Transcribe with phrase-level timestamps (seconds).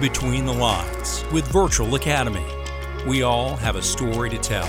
[0.00, 2.46] Between the Lines with Virtual Academy.
[3.06, 4.64] We all have a story to tell.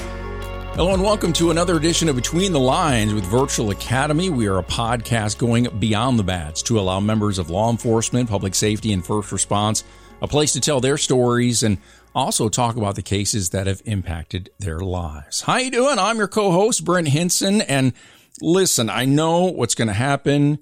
[0.76, 4.29] Hello and welcome to another edition of Between the Lines with Virtual Academy.
[4.29, 8.53] We are a podcast going beyond the badge to allow members of law enforcement, public
[8.53, 9.85] safety, and first response
[10.21, 11.78] a place to tell their stories and
[12.13, 15.43] also talk about the cases that have impacted their lives.
[15.43, 15.98] How you doing?
[15.98, 17.93] I'm your co-host Brent Hinson and
[18.41, 20.59] listen, I know what's going to happen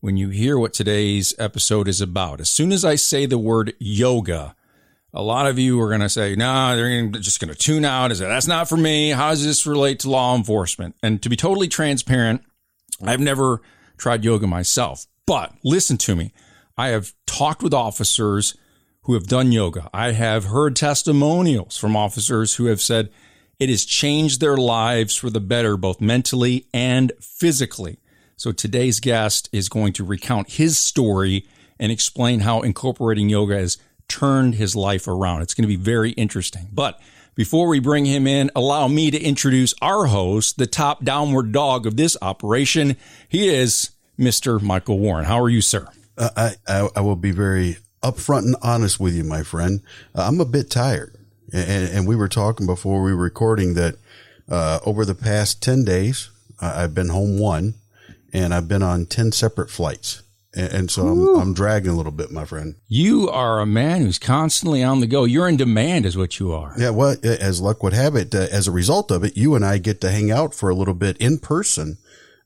[0.00, 2.40] when you hear what today's episode is about.
[2.40, 4.54] As soon as I say the word yoga,
[5.12, 8.12] a lot of you are going to say, nah, they're just going to tune out.
[8.12, 9.10] Is that that's not for me?
[9.10, 10.94] How does this relate to law enforcement?
[11.02, 12.42] And to be totally transparent,
[13.02, 13.60] I've never
[13.96, 16.32] tried yoga myself, but listen to me.
[16.76, 18.56] I have talked with officers
[19.02, 19.90] who have done yoga.
[19.92, 23.10] I have heard testimonials from officers who have said
[23.58, 27.98] it has changed their lives for the better, both mentally and physically.
[28.38, 31.44] So today's guest is going to recount his story
[31.80, 35.42] and explain how incorporating yoga has turned his life around.
[35.42, 36.68] It's going to be very interesting.
[36.72, 37.00] But
[37.34, 41.84] before we bring him in, allow me to introduce our host, the top downward dog
[41.84, 42.96] of this operation.
[43.28, 44.62] He is Mr.
[44.62, 45.24] Michael Warren.
[45.24, 45.88] How are you, sir?
[46.16, 49.80] Uh, I, I, I will be very upfront and honest with you, my friend.
[50.14, 51.16] Uh, I'm a bit tired,
[51.52, 53.96] and, and, we were talking before we were recording that
[54.48, 56.30] uh, over the past ten days,
[56.60, 57.74] I've been home one,
[58.32, 60.22] and I've been on 10 separate flights.
[60.54, 62.74] And, so I'm, I'm, dragging a little bit, my friend.
[62.88, 65.24] You are a man who's constantly on the go.
[65.24, 66.74] You're in demand, is what you are.
[66.76, 66.90] Yeah.
[66.90, 69.78] Well, as luck would have it, uh, as a result of it, you and I
[69.78, 71.98] get to hang out for a little bit in person.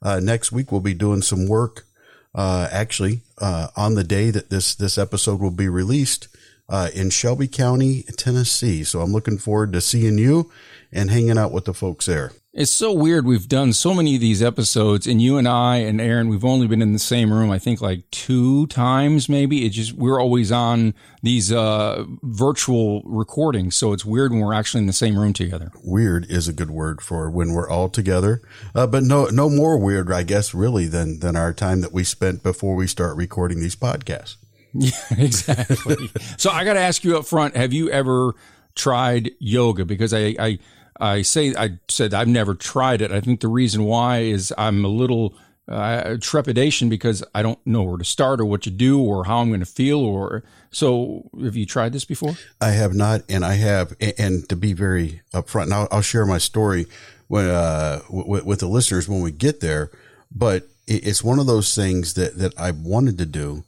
[0.02, 1.86] Uh, next week, we'll be doing some work.
[2.34, 6.28] Uh, actually, uh, on the day that this, this episode will be released,
[6.68, 8.82] uh, in Shelby County, Tennessee.
[8.82, 10.50] So I'm looking forward to seeing you
[10.90, 12.32] and hanging out with the folks there.
[12.54, 13.24] It's so weird.
[13.24, 16.66] We've done so many of these episodes, and you and I and Aaron, we've only
[16.66, 19.64] been in the same room, I think, like two times, maybe.
[19.64, 20.92] It just we're always on
[21.22, 25.70] these uh, virtual recordings, so it's weird when we're actually in the same room together.
[25.82, 28.42] Weird is a good word for when we're all together,
[28.74, 32.04] uh, but no, no more weird, I guess, really, than than our time that we
[32.04, 34.36] spent before we start recording these podcasts.
[34.74, 36.10] Yeah, exactly.
[36.36, 38.34] so I got to ask you up front: Have you ever
[38.74, 39.86] tried yoga?
[39.86, 40.58] Because I, I
[41.00, 43.12] I say I said I've never tried it.
[43.12, 45.34] I think the reason why is I'm a little
[45.68, 49.38] uh, trepidation because I don't know where to start or what to do or how
[49.38, 50.00] I'm going to feel.
[50.00, 52.36] Or so, have you tried this before?
[52.60, 53.94] I have not, and I have.
[54.18, 56.86] And to be very upfront, and I'll, I'll share my story
[57.28, 59.90] when, uh, with, with the listeners when we get there.
[60.34, 63.64] But it's one of those things that that I wanted to do,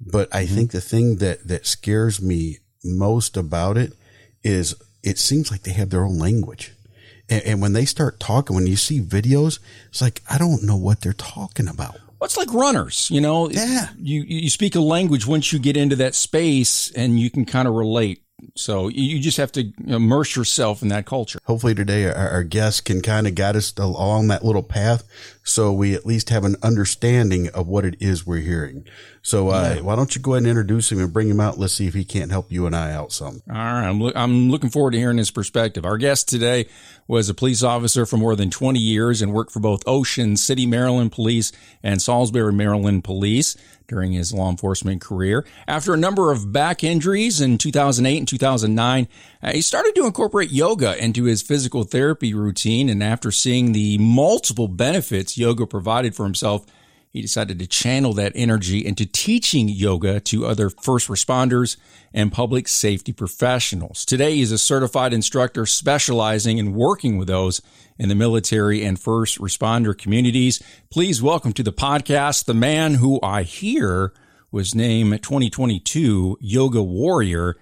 [0.00, 0.54] but I mm-hmm.
[0.54, 3.92] think the thing that that scares me most about it
[4.42, 6.72] is it seems like they have their own language.
[7.28, 10.76] And, and, when they start talking, when you see videos, it's like, I don't know
[10.76, 11.94] what they're talking about.
[11.94, 13.50] Well, it's like runners, you know?
[13.50, 13.88] Yeah.
[13.98, 17.68] You, you speak a language once you get into that space and you can kind
[17.68, 18.23] of relate.
[18.54, 21.38] So you just have to immerse yourself in that culture.
[21.44, 25.04] Hopefully today our, our guests can kind of guide us along that little path
[25.46, 28.86] so we at least have an understanding of what it is we're hearing.
[29.20, 29.82] So uh, yeah.
[29.82, 31.58] why don't you go ahead and introduce him and bring him out?
[31.58, 33.42] Let's see if he can't help you and I out some.
[33.48, 33.86] All right.
[33.86, 35.84] I'm, lo- I'm looking forward to hearing his perspective.
[35.84, 36.66] Our guest today
[37.06, 40.66] was a police officer for more than 20 years and worked for both Ocean City,
[40.66, 43.56] Maryland Police and Salisbury, Maryland Police
[43.88, 45.44] during his law enforcement career.
[45.66, 49.08] After a number of back injuries in 2008 and 2009,
[49.42, 52.88] uh, he started to incorporate yoga into his physical therapy routine.
[52.88, 56.66] And after seeing the multiple benefits yoga provided for himself,
[57.14, 61.76] he decided to channel that energy into teaching yoga to other first responders
[62.12, 64.04] and public safety professionals.
[64.04, 67.62] Today, he's a certified instructor specializing in working with those
[67.98, 70.60] in the military and first responder communities.
[70.90, 74.12] Please welcome to the podcast the man who I hear
[74.50, 77.54] was named 2022 Yoga Warrior,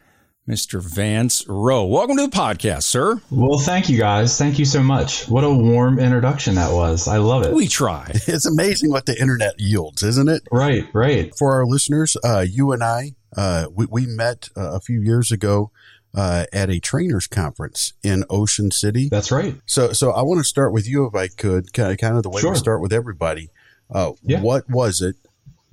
[0.49, 0.83] Mr.
[0.83, 1.85] Vance Row.
[1.85, 3.21] Welcome to the podcast, sir.
[3.31, 4.37] Well, thank you guys.
[4.37, 5.29] Thank you so much.
[5.29, 7.07] What a warm introduction that was.
[7.07, 7.53] I love it.
[7.53, 8.11] We try.
[8.27, 10.43] It's amazing what the internet yields, isn't it?
[10.51, 11.33] Right, right.
[11.39, 15.31] For our listeners, uh, you and I, uh, we, we met uh, a few years
[15.31, 15.71] ago
[16.15, 19.09] uh, at a trainers conference in Ocean City.
[19.09, 19.55] That's right.
[19.67, 22.25] So, so I want to start with you, if I could, kind of, kind of
[22.25, 22.53] the way sure.
[22.53, 23.51] we start with everybody.
[23.91, 24.41] Uh, yeah.
[24.41, 25.17] What was it?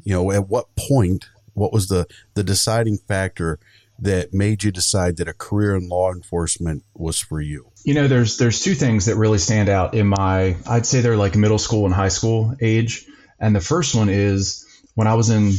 [0.03, 1.25] You know, at what point?
[1.53, 3.59] What was the the deciding factor
[4.01, 7.71] that made you decide that a career in law enforcement was for you?
[7.83, 11.17] You know, there's there's two things that really stand out in my I'd say they're
[11.17, 13.05] like middle school and high school age.
[13.39, 14.65] And the first one is
[14.95, 15.53] when I was in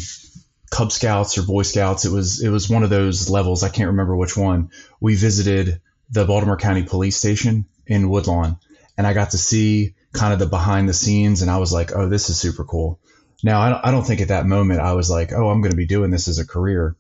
[0.70, 3.88] Cub Scouts or Boy Scouts, it was it was one of those levels, I can't
[3.88, 4.70] remember which one.
[5.00, 8.58] We visited the Baltimore County Police Station in Woodlawn
[9.00, 11.96] and I got to see kind of the behind the scenes and I was like,
[11.96, 12.98] "Oh, this is super cool."
[13.42, 15.70] Now, I don't, I don't think at that moment I was like, "Oh, I'm going
[15.70, 16.96] to be doing this as a career."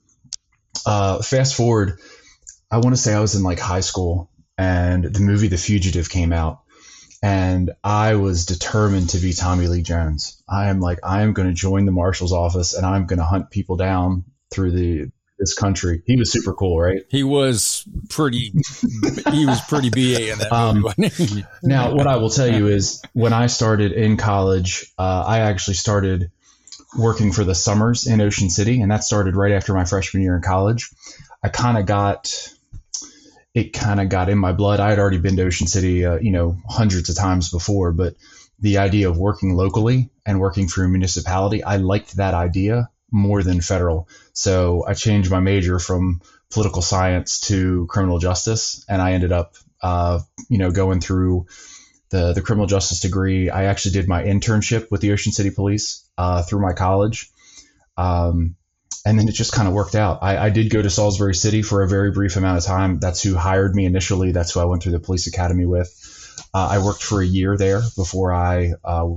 [0.86, 1.98] Uh, fast forward,
[2.70, 6.08] I want to say I was in like high school, and the movie The Fugitive
[6.08, 6.60] came out,
[7.22, 10.42] and I was determined to be Tommy Lee Jones.
[10.48, 13.24] I am like, I am going to join the marshal's office, and I'm going to
[13.24, 16.02] hunt people down through the this country.
[16.06, 17.02] He was super cool, right?
[17.08, 18.52] He was pretty.
[19.32, 21.42] he was pretty ba in that movie.
[21.42, 25.40] Um, now, what I will tell you is, when I started in college, uh, I
[25.40, 26.30] actually started
[26.96, 30.36] working for the summers in Ocean City, and that started right after my freshman year
[30.36, 30.90] in college.
[31.42, 32.50] I kind of got
[33.54, 34.80] it kind of got in my blood.
[34.80, 38.14] I had already been to Ocean City, uh, you know, hundreds of times before, but
[38.60, 43.42] the idea of working locally and working for a municipality, I liked that idea more
[43.42, 44.08] than federal.
[44.32, 46.20] So I changed my major from
[46.50, 51.46] political science to criminal justice, and I ended up, uh, you know, going through
[52.10, 53.50] the the criminal justice degree.
[53.50, 57.30] I actually did my internship with the Ocean City Police uh, through my college.
[57.96, 58.56] Um,
[59.04, 60.18] and then it just kind of worked out.
[60.22, 62.98] I, I, did go to Salisbury City for a very brief amount of time.
[62.98, 64.32] That's who hired me initially.
[64.32, 65.88] That's who I went through the police academy with.
[66.52, 69.08] Uh, I worked for a year there before I uh,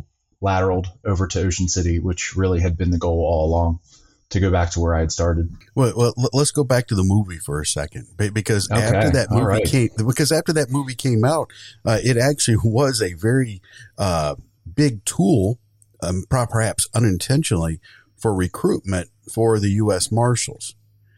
[0.42, 3.80] lateraled over to Ocean City, which really had been the goal all along
[4.30, 5.50] to go back to where I had started.
[5.76, 8.82] Well, well let's go back to the movie for a second, because okay.
[8.82, 9.66] after that movie right.
[9.66, 11.52] came, because after that movie came out,
[11.86, 13.62] uh, it actually was a very
[13.98, 14.36] uh,
[14.74, 15.60] big tool,
[16.02, 17.80] um, perhaps unintentionally,
[18.18, 20.12] for recruitment for the U.S.
[20.12, 20.76] Marshals.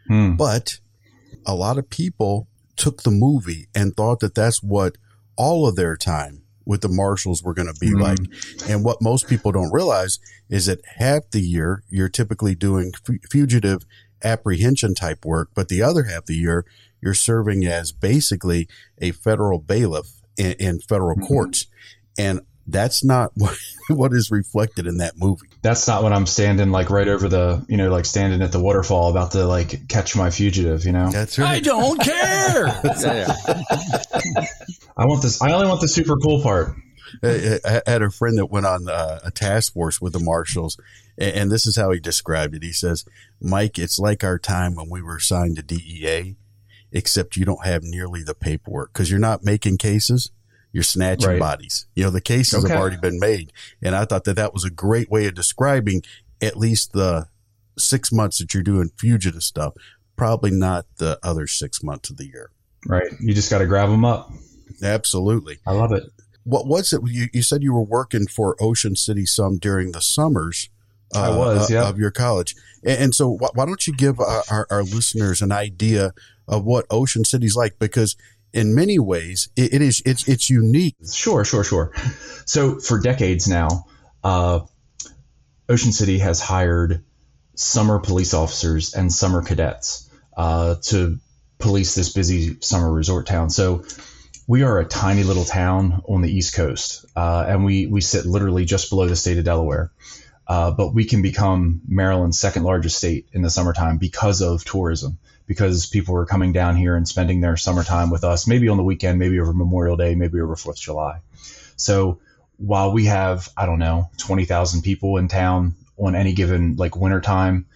[0.08, 0.36] Hmm.
[0.36, 0.80] But
[1.46, 4.98] a lot of people took the movie and thought that that's what
[5.38, 8.02] all of their time with the marshals were going to be mm-hmm.
[8.02, 8.70] like.
[8.70, 10.20] And what most people don't realize
[10.50, 13.84] is that half the year you're typically doing f- fugitive
[14.24, 16.66] apprehension type work, but the other half the year
[17.02, 18.68] you're serving as basically
[19.00, 21.28] a federal bailiff in, in federal mm-hmm.
[21.28, 21.68] courts.
[22.18, 23.58] And that's not what,
[23.90, 25.48] what is reflected in that movie.
[25.62, 28.60] That's not when I'm standing like right over the, you know, like standing at the
[28.60, 31.10] waterfall about to like catch my fugitive, you know?
[31.10, 31.58] That's right.
[31.58, 32.68] I don't care.
[34.98, 35.42] I want this.
[35.42, 36.76] I only want the super cool part.
[37.24, 40.78] I had a friend that went on uh, a task force with the marshals,
[41.18, 42.64] and this is how he described it.
[42.64, 43.06] He says,
[43.40, 46.36] Mike, it's like our time when we were assigned to DEA,
[46.92, 50.32] except you don't have nearly the paperwork because you're not making cases
[50.76, 51.40] you're snatching right.
[51.40, 51.86] bodies.
[51.96, 52.74] You know, the cases okay.
[52.74, 53.54] have already been made.
[53.82, 56.02] And I thought that that was a great way of describing
[56.42, 57.30] at least the
[57.80, 59.74] six months that you're doing fugitive stuff,
[60.18, 62.52] probably not the other six months of the year.
[62.86, 63.08] Right.
[63.22, 64.34] You just got to grab them up.
[64.84, 65.60] Absolutely.
[65.66, 66.04] I love it.
[66.44, 67.00] What was it?
[67.06, 70.70] You, you said you were working for Ocean City some during the summers.
[71.16, 71.88] Uh, I was, uh, yeah.
[71.88, 72.54] Of your college.
[72.84, 76.14] And, and so wh- why don't you give our, our, our listeners an idea
[76.50, 77.80] of what Ocean City's like?
[77.80, 78.18] Because
[78.56, 80.96] in many ways, it, it is it's it's unique.
[81.14, 81.92] Sure, sure, sure.
[82.46, 83.86] So for decades now,
[84.24, 84.62] uh,
[85.68, 87.04] Ocean City has hired
[87.56, 91.20] summer police officers and summer cadets uh, to
[91.60, 93.50] police this busy summer resort town.
[93.50, 93.84] So
[94.48, 98.26] we are a tiny little town on the East Coast, uh, and we we sit
[98.26, 99.92] literally just below the state of Delaware.
[100.48, 105.18] Uh, but we can become Maryland's second largest state in the summertime because of tourism
[105.48, 108.84] because people were coming down here and spending their summertime with us, maybe on the
[108.84, 111.22] weekend, maybe over Memorial Day, maybe over Fourth of July.
[111.76, 112.20] So
[112.58, 117.68] while we have, I don't know, 20,000 people in town on any given like wintertime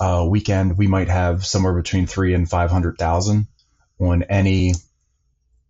[0.00, 3.46] uh, weekend, we might have somewhere between three and 500,000
[3.98, 4.74] on any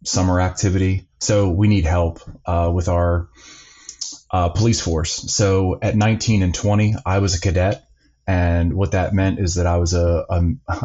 [0.04, 1.06] summer activity.
[1.18, 3.28] So we need help uh, with our
[4.30, 5.12] uh, police force.
[5.32, 7.84] So at 19 and 20, I was a cadet
[8.30, 10.42] and what that meant is that I was a, a,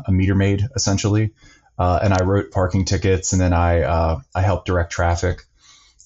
[0.07, 1.33] a meter maid essentially.
[1.77, 5.43] Uh, and I wrote parking tickets and then I, uh, I helped direct traffic.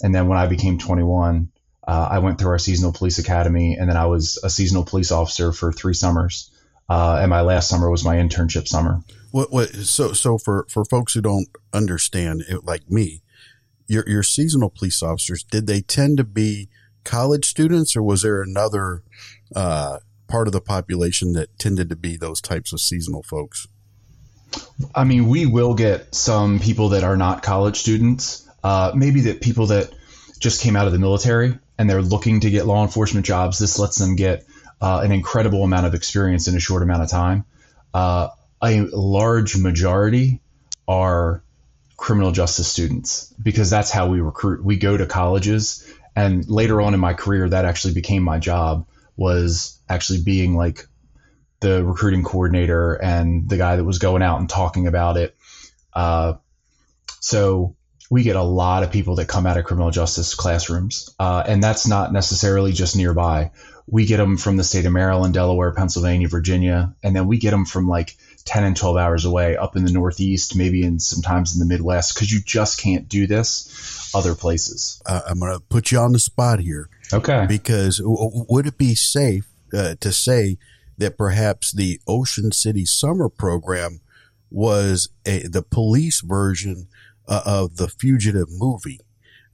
[0.02, 1.50] And then when I became 21,
[1.88, 5.14] uh, I went through our seasonal police academy and then I was a seasonal police
[5.14, 6.52] officer for three summers.
[6.90, 9.02] Uh, and my last summer was my internship summer.
[9.32, 13.22] What, what, so, so for, for folks who don't understand it, like me,
[13.88, 16.68] your, your seasonal police officers, did they tend to be
[17.06, 19.04] college students or was there another,
[19.56, 20.00] uh,
[20.30, 23.68] part of the population that tended to be those types of seasonal folks?
[24.96, 29.42] I mean, we will get some people that are not college students, uh, maybe that
[29.42, 29.92] people that
[30.40, 33.60] just came out of the military and they're looking to get law enforcement jobs.
[33.60, 34.46] This lets them get
[34.82, 37.46] uh, an incredible amount of experience in a short amount of time.
[37.94, 38.30] Uh,
[38.64, 40.42] a large majority
[40.88, 41.44] are
[41.98, 44.64] criminal justice students because that's how we recruit.
[44.64, 48.86] We go to colleges, and later on in my career, that actually became my job
[49.20, 50.88] was actually being like
[51.60, 55.36] the recruiting coordinator and the guy that was going out and talking about it.
[55.94, 56.36] Uh,
[57.20, 57.76] so
[58.10, 61.62] we get a lot of people that come out of criminal justice classrooms, uh, and
[61.62, 63.52] that's not necessarily just nearby.
[63.88, 67.52] We get them from the state of Maryland, Delaware, Pennsylvania, Virginia, and then we get
[67.52, 71.54] them from like 10 and 12 hours away up in the Northeast, maybe in sometimes
[71.54, 75.02] in the Midwest, because you just can't do this other places.
[75.06, 76.90] Uh, I'm going to put you on the spot here.
[77.14, 77.46] Okay.
[77.48, 80.58] Because w- would it be safe uh, to say
[80.98, 84.02] that perhaps the Ocean City summer program
[84.52, 86.88] was a, the police version
[87.28, 89.00] uh, of the fugitive movie?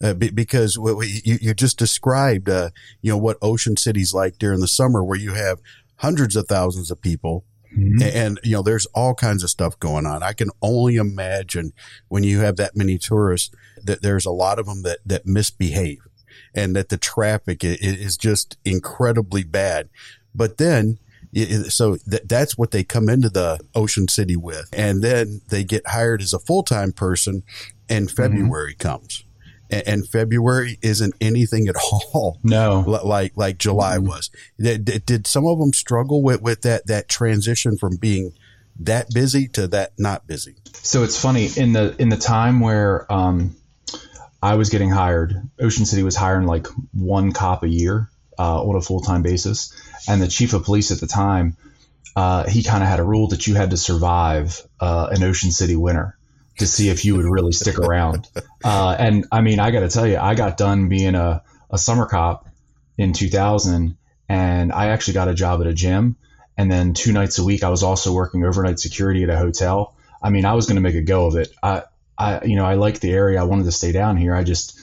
[0.04, 2.70] Uh, because you, you, just described, uh,
[3.02, 5.62] you know, what Ocean City's like during the summer, where you have
[5.98, 8.02] hundreds of thousands of people, mm-hmm.
[8.02, 10.22] and, and, you know, there's all kinds of stuff going on.
[10.22, 11.72] I can only imagine
[12.10, 16.06] when you have that many tourists that there's a lot of them that that misbehave,
[16.54, 19.90] and that the traffic is just incredibly bad.
[20.34, 21.00] But then
[21.68, 24.70] so that's what they come into the Ocean City with.
[24.72, 27.44] And then they get hired as a full time person,
[27.90, 28.16] and mm-hmm.
[28.16, 28.88] February mm-hmm.
[28.88, 29.26] comes
[29.70, 31.76] and February isn't anything at
[32.14, 32.40] all.
[32.44, 34.08] No, like like July mm-hmm.
[34.08, 34.30] was.
[34.60, 38.34] Did, did some of them struggle with with that that transition from being
[38.80, 40.56] that busy to that not busy?
[40.74, 43.56] So it's funny in the in the time where um,
[44.46, 48.76] I was getting hired, Ocean City was hiring like one cop a year uh, on
[48.76, 49.74] a full time basis,
[50.08, 51.58] and the chief of police at the time.
[52.16, 55.52] Uh, he kind of had a rule that you had to survive uh, an Ocean
[55.52, 56.16] City winter
[56.60, 58.28] to see if you would really stick around.
[58.64, 61.78] Uh, and I mean, I got to tell you, I got done being a, a
[61.78, 62.48] summer cop
[62.98, 63.96] in 2000,
[64.28, 66.16] and I actually got a job at a gym.
[66.58, 69.96] And then two nights a week, I was also working overnight security at a hotel.
[70.20, 71.54] I mean, I was going to make a go of it.
[71.62, 71.84] I,
[72.18, 73.40] I, you know, I liked the area.
[73.40, 74.36] I wanted to stay down here.
[74.36, 74.80] I just,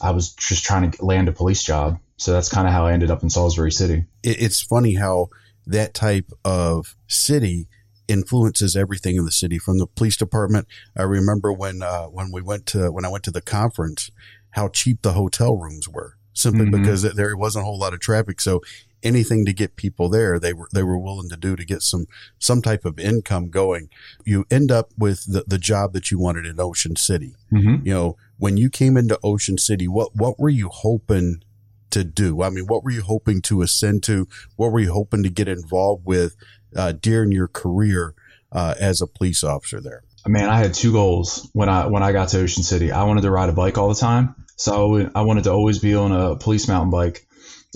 [0.00, 1.98] I was just trying to land a police job.
[2.16, 4.04] So that's kind of how I ended up in Salisbury City.
[4.22, 5.28] It's funny how
[5.66, 7.68] that type of city
[8.08, 10.66] influences everything in the city from the police department.
[10.96, 14.10] I remember when, uh, when we went to, when I went to the conference,
[14.50, 16.82] how cheap the hotel rooms were simply mm-hmm.
[16.82, 18.40] because there wasn't a whole lot of traffic.
[18.40, 18.60] So
[19.02, 22.06] anything to get people there, they were, they were willing to do to get some,
[22.38, 23.88] some type of income going.
[24.24, 27.34] You end up with the, the job that you wanted in Ocean City.
[27.52, 27.86] Mm-hmm.
[27.86, 31.42] You know, when you came into Ocean City, what, what were you hoping
[31.90, 32.42] to do?
[32.42, 34.26] I mean, what were you hoping to ascend to?
[34.56, 36.36] What were you hoping to get involved with
[36.74, 38.14] uh, during your career
[38.50, 40.02] uh, as a police officer there?
[40.26, 42.92] Man, I had two goals when I when I got to Ocean City.
[42.92, 45.96] I wanted to ride a bike all the time, so I wanted to always be
[45.96, 47.26] on a police mountain bike.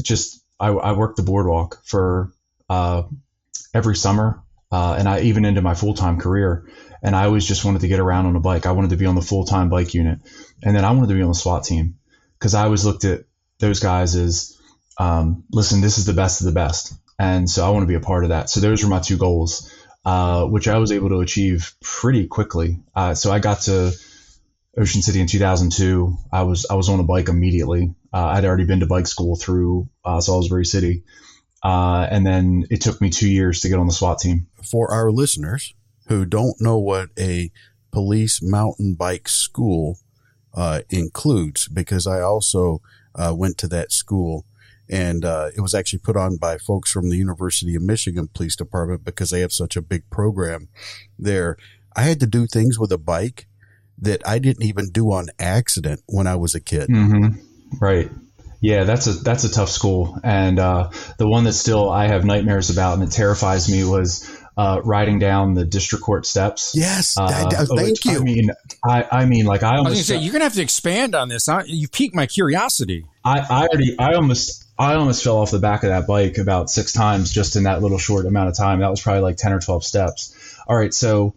[0.00, 2.32] just I, I worked the boardwalk for
[2.68, 3.02] uh,
[3.74, 6.68] every summer, uh, and I even into my full time career.
[7.02, 8.66] And I always just wanted to get around on a bike.
[8.66, 10.18] I wanted to be on the full time bike unit,
[10.62, 11.98] and then I wanted to be on the SWAT team
[12.38, 13.24] because I always looked at
[13.58, 14.58] those guys as,
[14.98, 16.94] um, listen, this is the best of the best.
[17.18, 18.50] And so I want to be a part of that.
[18.50, 19.72] So those were my two goals,
[20.04, 22.80] uh, which I was able to achieve pretty quickly.
[22.94, 23.92] Uh, so I got to
[24.78, 26.16] Ocean City in 2002.
[26.32, 27.94] I was I was on a bike immediately.
[28.12, 31.04] Uh, I'd already been to bike school through uh, Salisbury City,
[31.62, 34.46] uh, and then it took me two years to get on the SWAT team.
[34.62, 35.74] For our listeners
[36.08, 37.50] who don't know what a
[37.90, 39.98] police mountain bike school
[40.54, 42.80] uh, includes, because I also
[43.16, 44.44] went to that school
[44.88, 48.56] and uh, it was actually put on by folks from the University of Michigan Police
[48.56, 50.68] Department because they have such a big program
[51.18, 51.56] there.
[51.96, 53.48] I had to do things with a bike
[53.98, 56.88] that I didn't even do on accident when I was a kid.
[56.88, 57.78] Mm-hmm.
[57.80, 58.10] Right.
[58.60, 62.24] Yeah, that's a that's a tough school, and uh, the one that still I have
[62.24, 66.72] nightmares about and it terrifies me was uh, riding down the district court steps.
[66.74, 67.28] Yes, uh,
[67.76, 68.16] thank you.
[68.16, 68.50] I mean,
[68.84, 71.28] I, I mean, like I almost I was say you're gonna have to expand on
[71.28, 71.48] this.
[71.66, 73.04] You piqued my curiosity.
[73.24, 76.70] I, I already, I almost, I almost fell off the back of that bike about
[76.70, 78.80] six times just in that little short amount of time.
[78.80, 80.58] That was probably like 10 or 12 steps.
[80.66, 80.94] All right.
[80.94, 81.34] So,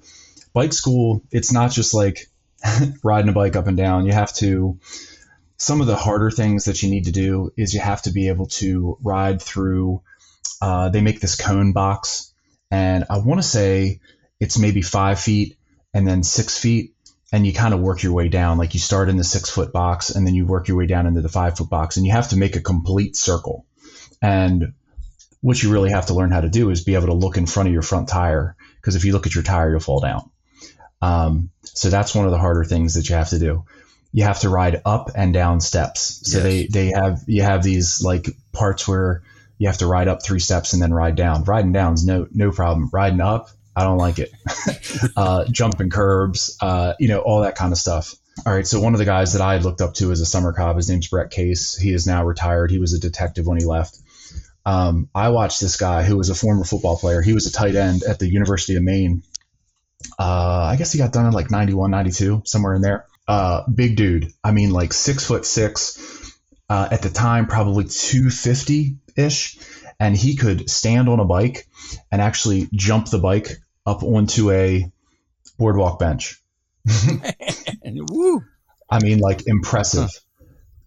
[0.53, 2.29] bike school, it's not just like
[3.03, 4.05] riding a bike up and down.
[4.05, 4.79] You have to,
[5.57, 8.27] some of the harder things that you need to do is you have to be
[8.29, 10.01] able to ride through,
[10.61, 12.33] uh, they make this cone box.
[12.71, 13.99] And I want to say
[14.39, 15.57] it's maybe five feet
[15.93, 16.93] and then six feet
[17.31, 18.57] and you kind of work your way down.
[18.57, 21.05] Like you start in the six foot box and then you work your way down
[21.05, 23.65] into the five foot box, and you have to make a complete circle.
[24.21, 24.73] And
[25.41, 27.45] what you really have to learn how to do is be able to look in
[27.45, 30.29] front of your front tire because if you look at your tire, you'll fall down.
[31.01, 33.65] Um, so that's one of the harder things that you have to do.
[34.11, 36.31] You have to ride up and down steps.
[36.31, 36.43] So yes.
[36.43, 39.23] they they have you have these like parts where
[39.57, 41.43] you have to ride up three steps and then ride down.
[41.43, 42.89] Riding down is no no problem.
[42.91, 44.31] Riding up I don't like it.
[45.15, 48.13] uh, jumping curbs, uh, you know, all that kind of stuff.
[48.45, 48.67] All right.
[48.67, 50.89] So one of the guys that I looked up to as a summer cop, his
[50.89, 51.77] name's Brett Case.
[51.77, 52.71] He is now retired.
[52.71, 53.97] He was a detective when he left.
[54.65, 57.21] Um, I watched this guy who was a former football player.
[57.21, 59.23] He was a tight end at the University of Maine.
[60.17, 63.05] Uh, I guess he got done in like 91, 92, somewhere in there.
[63.27, 64.31] Uh, big dude.
[64.43, 66.33] I mean, like six foot six.
[66.69, 69.57] Uh, at the time, probably 250 ish.
[69.99, 71.67] And he could stand on a bike
[72.11, 74.89] and actually jump the bike up onto a
[75.57, 76.41] boardwalk bench.
[77.85, 78.43] Woo.
[78.89, 80.09] I mean, like impressive.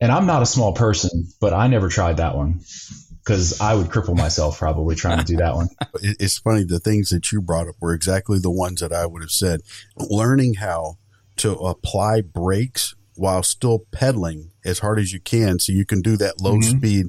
[0.01, 2.61] And I'm not a small person, but I never tried that one
[3.25, 5.69] because I would cripple myself probably trying to do that one.
[6.03, 6.65] It's funny.
[6.65, 9.61] The things that you brought up were exactly the ones that I would have said.
[9.97, 10.97] Learning how
[11.37, 16.17] to apply brakes while still pedaling as hard as you can, so you can do
[16.17, 16.79] that low Mhm.
[16.79, 17.07] speed.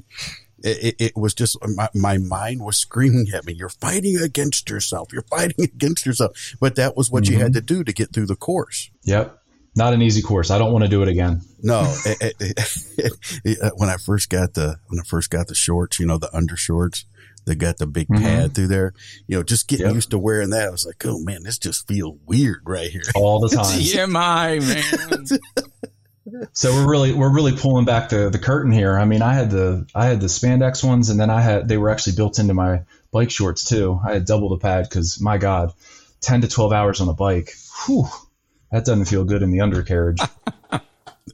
[0.62, 3.52] It, it, it was just my, my mind was screaming at me.
[3.52, 5.12] You're fighting against yourself.
[5.12, 6.32] You're fighting against yourself.
[6.60, 8.90] But that was what you had to do to get through the course.
[9.02, 9.38] Yep.
[9.76, 10.50] Not an easy course.
[10.50, 11.40] I don't want to do it again.
[11.62, 13.12] No, it- it-
[13.44, 16.28] it- when I first got the when I first got the shorts, you know, the
[16.28, 17.04] undershorts
[17.46, 18.22] that got the big Mhm.
[18.22, 18.94] pad through there,
[19.26, 19.94] you know, just getting Yep.
[19.96, 23.02] used to wearing that, I was like, oh man, this just feels weird right here.
[23.14, 23.64] all the time.
[23.80, 25.26] TMI, man.
[26.52, 28.98] So we're really we're really pulling back the, the curtain here.
[28.98, 31.76] I mean, I had the I had the spandex ones, and then I had they
[31.76, 34.00] were actually built into my bike shorts too.
[34.06, 35.72] I had double the pad because my God,
[36.22, 37.52] ten to twelve hours on a bike,
[37.86, 38.06] whew,
[38.74, 40.18] that doesn't feel good in the undercarriage.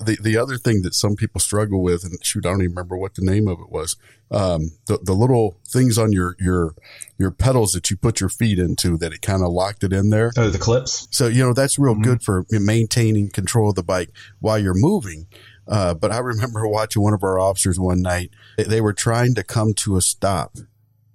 [0.02, 2.96] The the other thing that some people struggle with, and shoot, I don't even remember
[2.96, 3.96] what the name of it was.
[4.30, 6.74] Um, the the little things on your your
[7.18, 10.08] your pedals that you put your feet into that it kind of locked it in
[10.10, 10.30] there.
[10.38, 11.06] oh, the clips.
[11.10, 12.02] So, you know, that's real Mhm.
[12.04, 15.26] good for maintaining control of the bike while you're moving.
[15.68, 18.30] Uh, but I remember watching one of our officers one night.
[18.56, 20.56] They- They were trying to come to a stop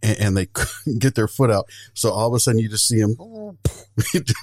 [0.06, 1.66] and, and they couldn't get their foot out.
[1.94, 3.16] So all of a sudden you just see them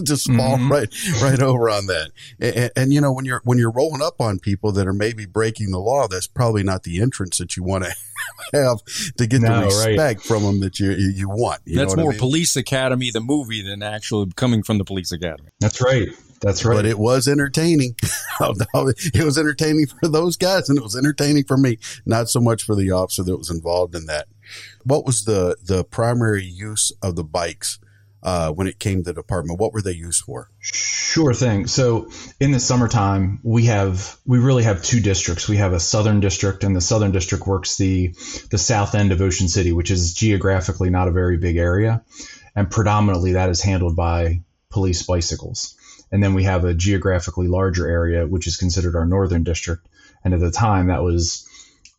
[0.05, 0.71] just fall Mhm.
[0.71, 2.11] right, right over on that.
[2.41, 5.27] And, and, you know, when you're, when you're rolling up on people that are maybe
[5.27, 7.95] breaking the law, that's probably not the entrance that you want to
[8.53, 8.79] have
[9.17, 9.87] to get No, the right.
[9.89, 11.61] respect from them that you, you, you want.
[11.65, 12.19] You know That's what I more mean?
[12.21, 15.49] Police Academy, the movie, than actually coming from the Police Academy.
[15.61, 16.09] That's right.
[16.41, 16.75] That's right.
[16.75, 17.95] But it was entertaining.
[18.41, 22.65] it was entertaining for those guys and it was entertaining for me, not so much
[22.65, 24.27] for the officer that was involved in that.
[24.85, 27.79] What was the, the primary use of the bikes,
[28.23, 29.59] uh, when it came to the department?
[29.59, 30.51] What were they used for?
[30.61, 31.67] Sure thing.
[31.67, 32.11] So
[32.41, 35.49] in the summertime, we have we really have two districts.
[35.49, 38.15] We have a southern district, and the southern district works the
[38.51, 42.03] the south end of Ocean City, which is geographically not a very big area,
[42.55, 45.77] and predominantly that is handled by police bicycles.
[46.11, 49.87] And then we have a geographically larger area, which is considered our northern district.
[50.25, 51.49] And at the time, that was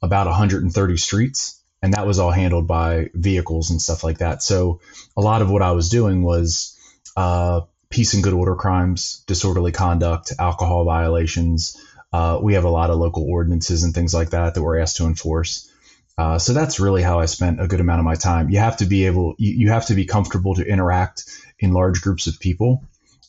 [0.04, 4.42] about 130 streets, and that was all handled by vehicles and stuff like that.
[4.42, 4.80] So
[5.18, 6.80] a lot of what I was doing was
[7.18, 11.78] uh, peace and good order crimes, disorderly conduct, alcohol violations.
[12.14, 14.96] Uh, we have a lot of local ordinances and things like that that we're asked
[14.98, 15.70] to enforce.
[16.18, 18.50] Uh, so that's really how I spent a good amount of my time.
[18.50, 21.26] You have to be able, you, you have to be comfortable to interact
[21.60, 22.88] in large groups of people,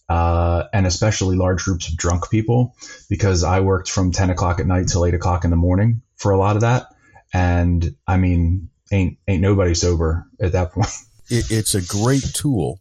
[0.09, 2.77] uh, and especially large groups of drunk people,
[3.09, 6.31] because I worked from 10 o'clock at night till 8 o'clock in the morning for
[6.31, 6.94] a lot of that.
[7.35, 10.89] And I mean, ain't ain't nobody sober at that point.
[11.29, 12.81] It, it's a great tool.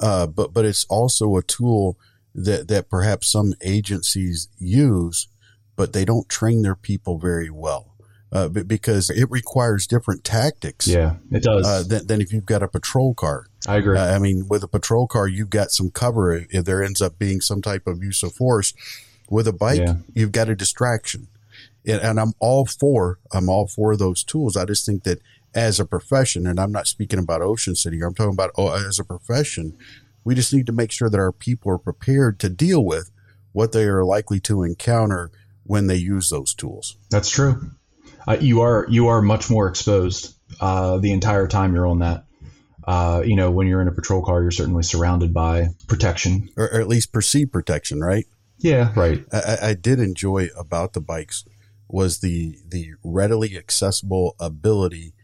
[0.00, 1.98] Uh, but, but it's also a tool
[2.34, 5.28] that, that perhaps some agencies use,
[5.74, 7.94] but they don't train their people very well.
[8.30, 10.86] Uh, because it requires different tactics.
[10.86, 11.66] Yeah, it does.
[11.66, 13.46] Uh, than, than if you've got a patrol car.
[13.66, 13.96] I agree.
[13.96, 17.18] Uh, I mean, with a patrol car, you've got some cover if there ends up
[17.18, 18.74] being some type of use of force.
[19.30, 19.94] With a bike, Yeah.
[20.12, 21.28] you've got a distraction.
[21.88, 24.56] And, and I'm all for, I'm all for those tools.
[24.56, 25.20] I just think that
[25.54, 28.68] as a profession, and I'm not speaking about Ocean City, here, I'm talking about oh,
[28.86, 29.76] as a profession,
[30.24, 33.10] we just need to make sure that our people are prepared to deal with
[33.52, 35.30] what they are likely to encounter
[35.64, 36.96] when they use those tools.
[37.10, 37.70] That's true.
[38.26, 42.24] Uh, you are you are much more exposed uh, the entire time you're on that.
[42.86, 46.48] Uh, you know, when you're in a patrol car, you're certainly surrounded by protection.
[46.56, 48.26] Or, or at least perceived protection, right?
[48.58, 49.24] Yeah, right.
[49.32, 51.44] I, I- I did enjoy about the bikes
[51.88, 55.14] was the the readily accessible ability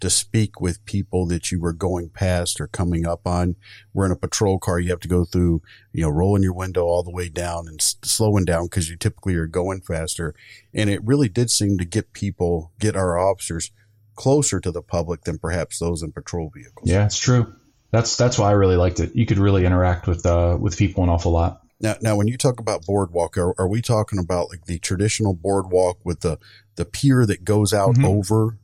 [0.00, 3.56] to speak with people that you were going past or coming up on.
[3.94, 4.78] We're in a patrol car.
[4.78, 7.80] You have to go through, you know, rolling your window all the way down and
[7.80, 10.34] s- slowing down because you typically are going faster.
[10.74, 13.70] And it really did seem to get people, get our officers
[14.16, 16.90] closer to the public than perhaps those in patrol vehicles.
[16.90, 17.54] Yeah, it's true.
[17.90, 19.14] That's that's why I really liked it.
[19.14, 21.62] You could really interact with uh, with people an awful lot.
[21.80, 25.34] Now, now, when you talk about boardwalk, are, are we talking about like the traditional
[25.34, 26.38] boardwalk with the,
[26.76, 28.04] the pier that goes out Mhm.
[28.06, 28.58] over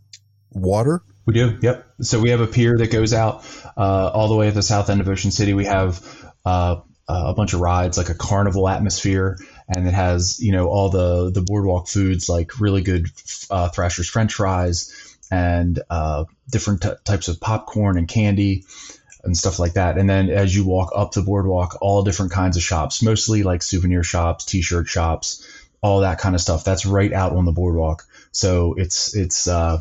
[0.51, 1.03] water?
[1.27, 1.59] We do.
[1.61, 1.87] Yep.
[2.01, 3.45] So we have a pier that goes out
[3.77, 5.55] uh, all the way at the south end of Ocean City.
[5.55, 6.05] We have
[6.45, 10.89] uh, a bunch of rides, like a carnival atmosphere, and it has you know all
[10.89, 13.07] the the boardwalk foods like really good
[13.51, 18.65] uh, Thrasher's French fries and uh, different t- types of popcorn and candy
[19.25, 19.99] and stuff like that.
[19.99, 23.63] And then as you walk up the boardwalk, all different kinds of shops, mostly like
[23.63, 25.47] souvenir shops, t-shirt shops,
[25.81, 26.65] all that kind of stuff.
[26.65, 28.05] That's right out on the boardwalk.
[28.33, 29.81] So it's it's uh,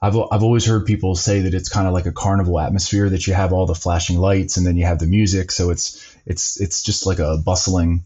[0.00, 3.26] I've, I've always heard people say that it's kind of like a carnival atmosphere that
[3.26, 5.50] you have all the flashing lights and then you have the music.
[5.50, 8.04] So it's, it's, it's just like a bustling,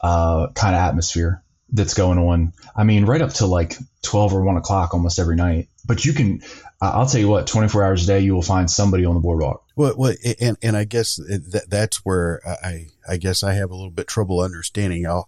[0.00, 2.52] uh, kind of atmosphere that's going on.
[2.76, 5.68] I mean, right up to like 12 or 1 o'clock almost every night.
[5.86, 6.42] But you can,
[6.80, 9.64] I'll tell you what, 24 hours a day, you will find somebody on the boardwalk.
[9.74, 13.74] Well, well and, and I guess that, that's where I, I guess I have a
[13.74, 15.24] little bit trouble understanding how,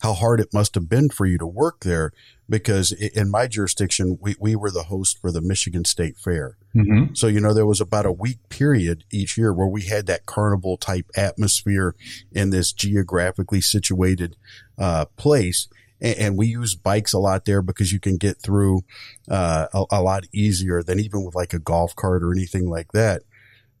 [0.00, 2.12] how hard it must have been for you to work there
[2.48, 6.56] because in my jurisdiction, we, we were the host for the Michigan State Fair.
[6.74, 7.14] Mm-hmm.
[7.14, 10.26] So, you know, there was about a week period each year where we had that
[10.26, 11.94] carnival type atmosphere
[12.32, 14.36] in this geographically situated
[14.78, 15.68] uh, place.
[16.00, 18.82] And, and, we use bikes a lot there because you can get through
[19.30, 22.92] uh, a, a lot easier than even with like a golf cart or anything like
[22.92, 23.22] that.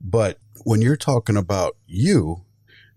[0.00, 2.42] But when you're talking about you,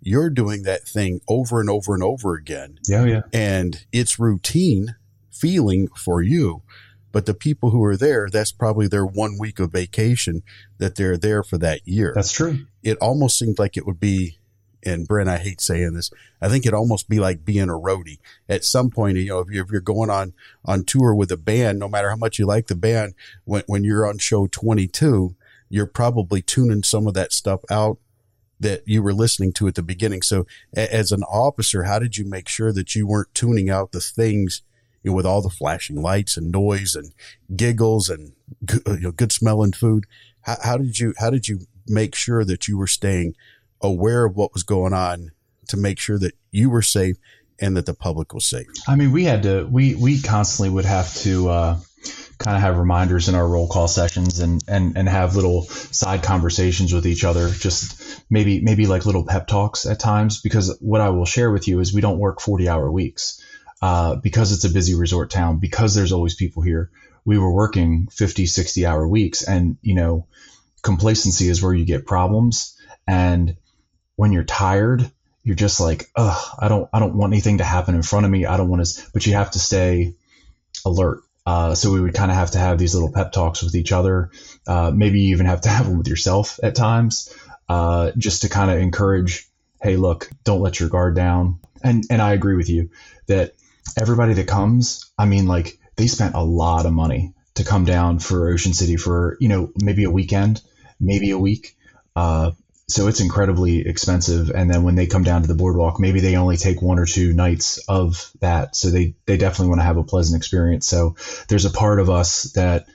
[0.02, 2.80] you're doing that thing over and over and over again.
[2.88, 3.22] Yeah, yeah.
[3.34, 4.96] And it's routine
[5.32, 6.62] feeling for you.
[7.12, 10.44] But the people who are there, that's probably their one week of vacation
[10.78, 12.12] that they're there for that year.
[12.14, 12.68] That's true.
[12.84, 14.38] It almost seems like it would be,
[14.84, 16.12] and Brent, I hate saying this.
[16.42, 18.20] I think it'd almost be like being a roadie.
[18.48, 20.34] At some point, you know, if you're, if you're going on
[20.66, 23.14] on tour with a band, no matter how much you like the band,
[23.46, 25.36] when when you're on show 22,
[25.70, 27.98] you're probably tuning some of that stuff out
[28.60, 30.22] that you were listening to at the beginning.
[30.22, 34.02] So, as an officer, how did you make sure that you weren't tuning out the
[34.02, 34.64] things
[35.04, 37.14] you know, with all the flashing lights and noise and
[37.56, 38.34] giggles and
[38.88, 40.06] you know, good smelling food.
[40.42, 43.36] How, how did you how did you make sure that you were staying
[43.82, 45.32] aware of what was going on
[45.68, 47.18] to make sure that you were safe
[47.60, 48.68] and that the public was safe?
[48.88, 51.80] I mean, we had to we we constantly would have to uh,
[52.38, 56.24] kind of have reminders in our roll call sessions and and and have little side
[56.24, 61.02] conversations with each other just maybe maybe like little pep talks at times because what
[61.02, 63.44] I will share with you is we don't work 40 hour weeks
[63.82, 66.92] uh, because it's a busy resort town, because there's always people here,
[67.26, 69.48] we were working 50, 60 hour weeks.
[69.48, 70.28] And, you know,
[70.82, 72.78] complacency is where you get problems.
[73.08, 73.56] And
[74.20, 75.10] when you're tired,
[75.44, 78.32] you're just like, oh, I don't, I don't want anything to happen in front of
[78.34, 78.46] me.
[78.46, 80.14] I don't want to, but you have to stay
[80.86, 81.22] alert.
[81.46, 83.94] Uh, so we would kind of have to have these little pep talks with each
[83.94, 84.32] other.
[84.68, 87.34] Uh, maybe you even have to have them with yourself at times,
[87.70, 89.48] uh, just to kind of encourage,
[89.82, 91.62] hey, look, don't let your guard down.
[91.82, 92.90] And and I agree with you
[93.28, 93.54] that
[93.98, 98.20] everybody that comes, I mean, like they spent a lot of money to come down
[98.20, 100.62] for Ocean City for, you know, maybe a weekend,
[101.00, 101.78] maybe a week.
[102.18, 102.52] Uh,
[102.90, 104.50] so it's incredibly expensive.
[104.50, 107.06] And then when they come down to the boardwalk, maybe they only take one or
[107.06, 108.76] two nights of that.
[108.76, 110.88] So they, they definitely want to have a pleasant experience.
[110.88, 111.16] So
[111.48, 112.88] there's a part of us that,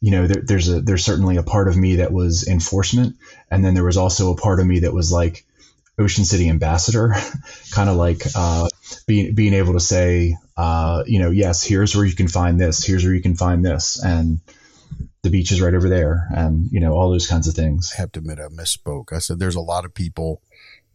[0.00, 3.16] you know, there, there's a, there's certainly a part of me that was enforcement.
[3.50, 5.44] And then there was also a part of me that was like,
[5.98, 7.16] Ocean City ambassador,
[7.72, 8.68] kind of like uh,
[9.06, 12.84] being being able to say, uh, you know, yes, here's where you can find this,
[12.84, 14.38] here's where you can find this, and
[15.22, 17.92] the beach is right over there, and you know all those kinds of things.
[17.96, 19.12] I have to admit, I misspoke.
[19.12, 20.42] I said there's a lot of people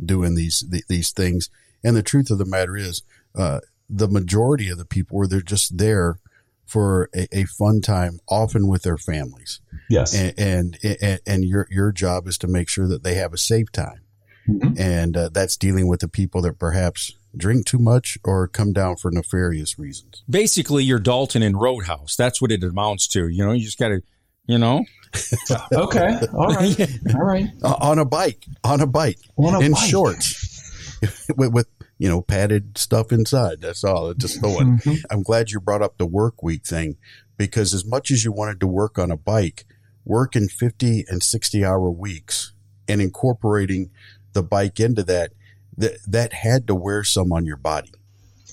[0.04, 1.50] doing these these things,
[1.84, 3.04] and the truth of the matter is,
[3.36, 3.60] uh,
[3.90, 6.20] the majority of the people were they're just there
[6.66, 9.60] for a, a, fun time, often with their families.
[9.90, 13.34] Yes, and, and and and your your job is to make sure that they have
[13.34, 14.03] a safe time
[14.48, 14.74] Mm-hmm.
[14.78, 18.98] And uh, that's dealing with the people that perhaps drink too much or come down
[18.98, 20.24] for nefarious reasons.
[20.30, 22.16] Basically, you're Dalton in Roadhouse.
[22.16, 23.28] That's what it amounts to.
[23.28, 24.02] You know, you just got to,
[24.46, 24.86] you know.
[25.74, 26.20] okay.
[26.34, 26.80] All right.
[27.16, 27.48] All right.
[27.64, 28.46] Uh, on a bike.
[28.64, 29.20] On a bike.
[29.38, 29.90] On a in bike.
[29.90, 31.00] shorts.
[31.38, 33.62] with, with, you know, padded stuff inside.
[33.62, 34.14] That's all.
[34.14, 34.80] Just throwing.
[34.80, 35.06] Mm-hmm.
[35.10, 36.98] I'm glad you brought up the work week thing
[37.38, 39.66] because as much as you wanted to work on a bike,
[40.06, 42.54] working 50 and 60 hour weeks
[42.88, 43.92] and incorporating
[44.34, 45.32] the bike into that,
[45.78, 47.91] that that had to wear some on your body.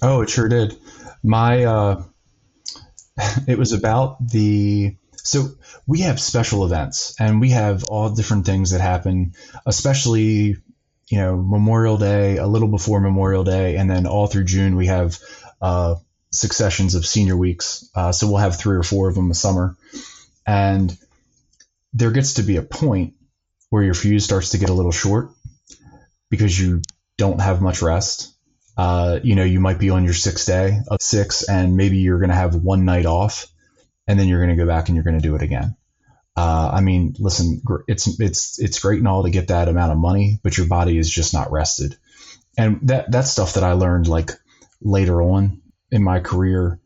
[0.02, 0.76] Oh, it sure did.
[1.22, 2.02] My uh,
[3.48, 5.48] it was about the so
[5.86, 9.34] we have special events and we have all different things that happen,
[9.66, 10.56] especially
[11.08, 14.86] you know Memorial Day, a little before Memorial Day, and then all through June we
[14.86, 15.18] have
[15.60, 15.96] uh,
[16.30, 17.88] successions of senior weeks.
[17.94, 19.76] Uh, so we'll have three or four of them a summer,
[20.46, 20.96] and
[21.92, 23.14] there gets to be a point
[23.68, 25.30] where your fuse starts to get a little short
[26.30, 26.80] because you
[27.18, 28.34] don't have much rest.
[28.76, 32.18] Uh, you know, you might be on your sixth day of six, and maybe you're
[32.18, 33.46] going to have one night off,
[34.08, 35.76] and then you're going to go back and you're going to do it again.
[36.36, 39.98] Uh, I mean, listen, it's it's it's great and all to get that amount of
[39.98, 41.96] money, but your body is just not rested,
[42.56, 44.30] and that that's stuff that I learned like
[44.80, 46.80] later on in my career.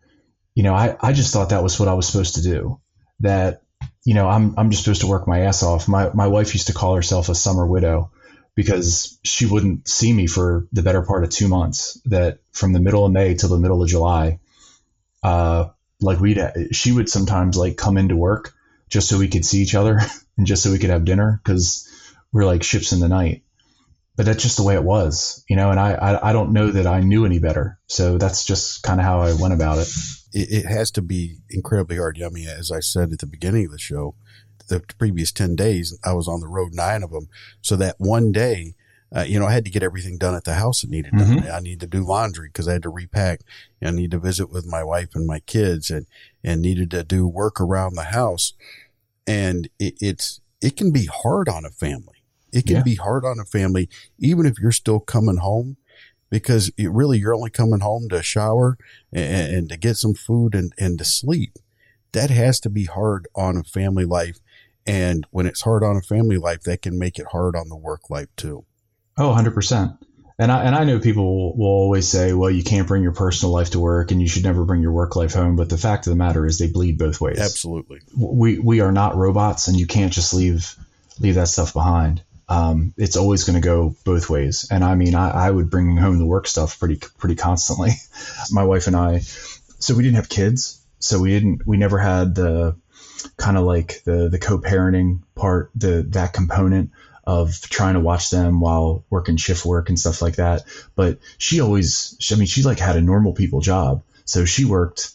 [0.55, 2.81] You know, I, I just thought that was what I was supposed to do.
[3.21, 3.63] That
[4.05, 5.87] you know, I'm I'm just supposed to work my ass off.
[5.87, 8.11] My my wife used to call herself a summer widow
[8.55, 12.01] because she wouldn't see me for the better part of two months.
[12.07, 14.39] That from the middle of May till the middle of July,
[15.23, 15.69] uh,
[16.01, 16.41] like we'd
[16.73, 18.55] she would sometimes like come into work
[18.89, 19.99] just so we could see each other
[20.37, 21.89] and just so we could have dinner because
[22.33, 23.43] we're like ships in the night.
[24.17, 25.73] But that's just the way it was, you know.
[25.73, 29.01] And I, I, I don't know that I knew any better, so that's just kind
[29.01, 29.89] of how I went about it.
[30.33, 30.53] it.
[30.53, 32.23] It has to be incredibly hard.
[32.25, 34.15] I mean, as I said at the beginning of the show,
[34.69, 37.29] the previous ten days I was on the road, nine of them.
[37.61, 38.75] So that one day,
[39.15, 41.39] uh, you know, I had to get everything done at the house that needed done.
[41.41, 41.55] Mhm.
[41.55, 43.41] I need to do laundry because I had to repack.
[43.83, 46.07] I need to visit with my wife and my kids, and
[46.43, 48.55] and needed to do work around the house.
[49.27, 52.23] And it, it's it can be hard on a family.
[52.53, 52.83] It can Yeah.
[52.83, 55.77] be hard on a family, even if you're still coming home,
[56.31, 58.79] because it really you're only coming home to shower
[59.13, 61.59] and, and to get some food and, and to sleep.
[62.13, 64.39] That has to be hard on a family life.
[64.87, 67.77] And when it's hard on a family life, that can make it hard on the
[67.77, 68.65] work life too.
[69.17, 69.99] Oh, 100%.
[70.39, 73.13] And I, and I know people will, will always say, well, you can't bring your
[73.13, 75.55] personal life to work and you should never bring your work life home.
[75.55, 77.39] But the fact of the matter is they bleed both ways.
[77.39, 78.01] Absolutely.
[78.17, 80.75] We, we are not robots and you can't just leave,
[81.21, 82.23] leave that stuff behind.
[82.49, 84.69] Um, it's always going to go both ways.
[84.71, 87.93] And I mean, I, I would bring home the work stuff pretty, pretty constantly.
[88.51, 90.81] My wife and I, so we didn't have kids.
[90.99, 92.77] So we didn't, we never had the
[93.37, 96.91] kind of like the, the co-parenting part, the, that component
[97.27, 100.63] of trying to watch them while working shift work and stuff like that.
[100.95, 104.03] But she always, I mean, she like had a normal people job.
[104.27, 105.13] So she worked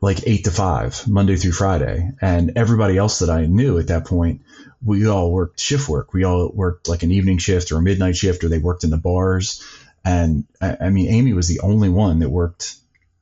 [0.00, 2.10] like eight to five, Monday through Friday.
[2.20, 4.40] And everybody else that I knew at that point,
[4.82, 6.12] we all worked shift work.
[6.12, 8.90] We all worked like an evening shift or a midnight shift, or they worked in
[8.90, 9.62] the bars.
[10.04, 12.76] And I, I mean, Amy was the only one that worked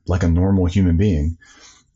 [0.07, 1.37] like a normal human being.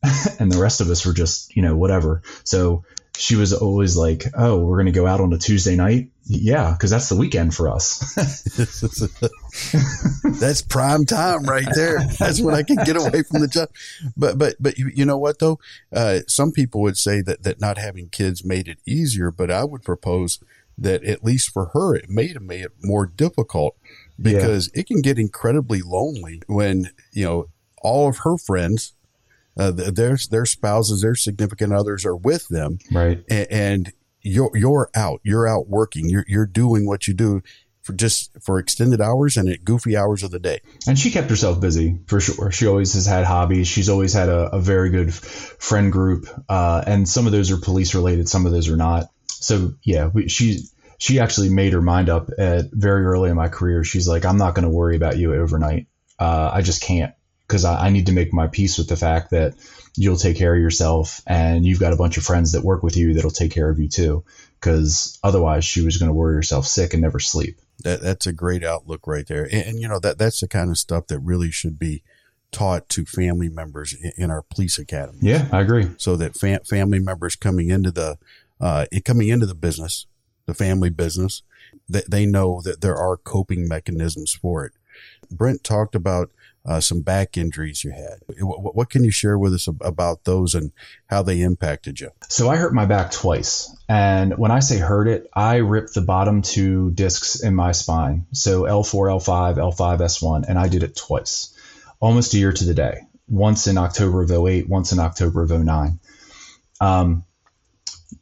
[0.40, 2.22] and the rest of us were just, you know, whatever.
[2.44, 2.84] So
[3.16, 6.72] she was always like, "Oh, we're going to go out on a Tuesday night." Yeah,
[6.72, 8.16] because that's the weekend for us.
[10.40, 12.00] That's prime time right there.
[12.20, 13.70] That's when I can get away from the job.
[14.18, 15.60] But but but you, you know what though?
[15.92, 19.64] Uh, some people would say that that not having kids made it easier, but I
[19.64, 20.40] would propose
[20.78, 23.76] that at least for her, it made it made it more difficult
[24.20, 27.46] because it can get incredibly lonely when you know
[27.82, 28.94] all of her friends,
[29.58, 33.24] uh, their their spouses, their significant others are with them, right.
[33.30, 35.22] and, and you're you're out.
[35.24, 36.10] You're out working.
[36.10, 37.42] You're you're doing what you do
[37.84, 40.62] for just for extended hours and at goofy hours of the day.
[40.88, 42.50] And she kept herself busy for sure.
[42.52, 43.68] She always has had hobbies.
[43.68, 47.58] She's always had a, a very good friend group, uh, and some of those are
[47.58, 49.10] police related, some of those are not.
[49.28, 50.62] So yeah, we, she
[50.98, 53.84] she actually made her mind up at very early in my career.
[53.84, 55.88] She's like, I'm not going to worry about you overnight.
[56.18, 57.14] Uh, I just can't
[57.54, 59.54] because I, I need to make my peace with the fact that
[59.96, 62.98] you'll take care of yourself and you've got a bunch of friends that work with
[62.98, 64.24] you that'll take care of you too.
[64.60, 67.60] Because otherwise, she was going to worry herself sick and never sleep.
[67.84, 69.44] That that's a great outlook right there.
[69.44, 72.02] And, and, you know that that's the kind of stuff that really should be
[72.52, 75.20] taught to family members in, in our police academy.
[75.22, 75.92] Yeah, I agree.
[75.98, 78.18] So that fam- family members coming into the
[78.60, 80.08] uh, coming into the business,
[80.48, 81.44] the family business,
[81.88, 84.72] that they know that there are coping mechanisms for it.
[85.30, 86.32] Brent talked about
[86.66, 88.20] uh, some back injuries you had.
[88.40, 90.72] What, what can you share with us about those and
[91.08, 92.12] how they impacted you?
[92.30, 93.76] So I hurt my back twice.
[93.90, 98.28] And when I say hurt it, I ripped the bottom two discs in my spine.
[98.32, 100.46] So L4, L5, L5, S1.
[100.48, 101.54] And I did it twice,
[102.00, 103.02] almost a year to the day.
[103.28, 106.00] Once in October of 08, once in October of 09.
[106.82, 107.24] Um,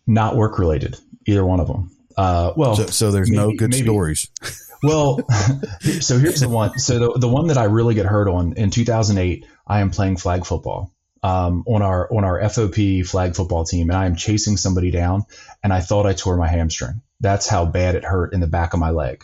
[0.07, 1.91] not work related, either one of them.
[2.17, 3.83] Uh, well, So, so there's no good maybe.
[3.83, 4.29] stories.
[4.83, 5.19] well,
[5.99, 6.79] so here's the one.
[6.79, 10.17] So the, the one that I really get hurt on in 2008, I am playing
[10.17, 14.57] flag football um, on our on our FOP flag football team, and I am chasing
[14.57, 15.23] somebody down,
[15.63, 17.01] and I thought I tore my hamstring.
[17.19, 19.23] That's how bad it hurt in the back of my leg,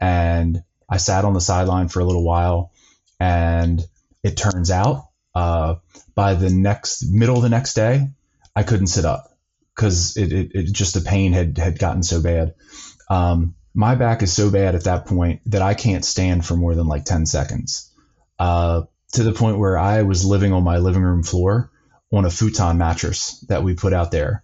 [0.00, 2.72] and I sat on the sideline for a little while,
[3.20, 3.84] and
[4.22, 5.76] it turns out uh,
[6.14, 8.08] by the next middle of the next day,
[8.54, 9.36] I couldn't sit up
[9.74, 12.54] because it, it, it just the pain had had gotten so bad.
[13.10, 16.74] Um, my back is so bad at that point that I can't stand for more
[16.74, 17.92] than like 10 seconds.
[18.38, 21.70] Uh, to the point where I was living on my living room floor
[22.12, 24.42] on a futon mattress that we put out there.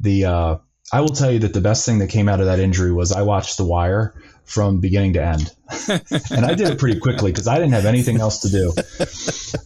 [0.00, 0.56] The uh,
[0.92, 3.12] I will tell you that the best thing that came out of that injury was
[3.12, 4.14] I watched The Wire
[4.44, 5.54] from beginning to end,
[6.30, 8.72] and I did it pretty quickly because I didn't have anything else to do.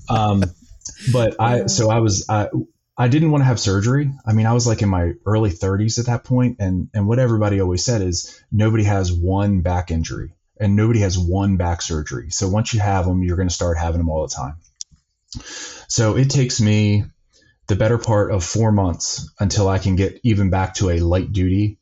[0.08, 0.44] Um,
[1.12, 2.48] but I so I was I,
[2.98, 4.10] I didn't want to have surgery.
[4.24, 7.18] I mean, I was like in my early 30s at that point, and and what
[7.18, 12.30] everybody always said is nobody has one back injury and nobody has one back surgery.
[12.30, 14.56] So once you have them, you're going to start having them all the time.
[15.88, 17.04] So it takes me
[17.66, 21.32] the better part of four months until I can get even back to a light
[21.32, 21.78] duty.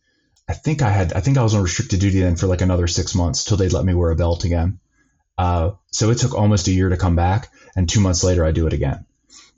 [0.49, 2.87] I think I had I think I was on restricted duty then for like another
[2.87, 4.81] six months till they'd let me wear a belt again.
[5.39, 8.53] Uh, so it took almost a year to come back, and two months later I
[8.53, 9.05] do it again.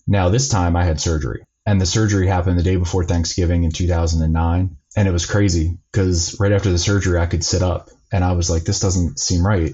[0.07, 1.45] Now this time I had surgery.
[1.67, 4.77] and the surgery happened the day before Thanksgiving in 2009.
[4.97, 8.33] And it was crazy because right after the surgery, I could sit up and I
[8.33, 9.73] was like, this doesn't seem right.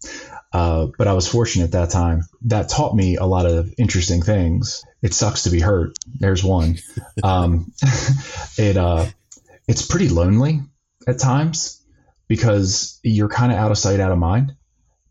[0.52, 2.22] uh, but I was fortunate at that time.
[2.46, 4.82] That taught me a lot of interesting things.
[5.02, 5.96] It sucks to be hurt.
[6.18, 6.78] There's one.
[7.22, 7.72] Um,
[8.58, 9.06] it uh,
[9.68, 10.60] it's pretty lonely
[11.06, 11.80] at times
[12.28, 14.54] because you're kind of out of sight, out of mind.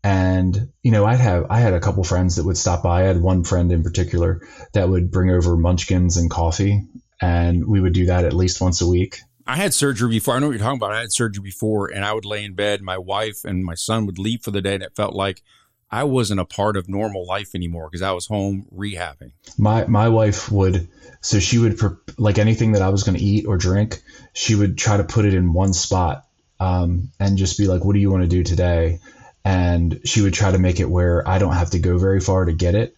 [0.04, 3.00] And you know, I'd have I had a couple friends that would stop by.
[3.00, 6.82] I had one friend in particular that would bring over munchkins and coffee,
[7.22, 9.20] and we would do that at least once a week.
[9.46, 10.36] I had surgery before.
[10.36, 10.92] I know what you're talking about.
[10.92, 12.82] I had surgery before, and I would lay in bed.
[12.82, 15.42] My wife and my son would leave for the day, and it felt like
[15.90, 19.32] I wasn't a part of normal life anymore because I was home rehabbing.
[19.56, 20.88] My my wife would
[21.22, 21.80] so she would
[22.18, 24.02] like anything that I was going to eat or drink,
[24.34, 26.26] she would try to put it in one spot
[26.60, 29.00] um, and just be like, "What do you want to do today?"
[29.44, 32.46] And she would try to make it where I don't have to go very far
[32.46, 32.96] to get it.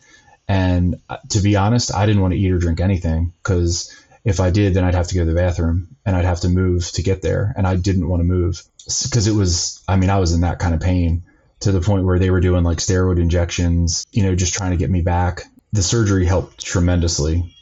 [0.48, 4.38] And uh, to be honest, I didn't want to eat or drink anything because if
[4.38, 6.90] I did, then I'd have to go to the bathroom and I'd have to move
[6.92, 7.52] to get there.
[7.56, 10.60] And I didn't want to move because it was, I mean, I was in that
[10.60, 11.24] kind of pain
[11.60, 14.76] to the point where they were doing like steroid injections, you know, just trying to
[14.76, 15.44] get me back.
[15.72, 17.54] The surgery helped tremendously.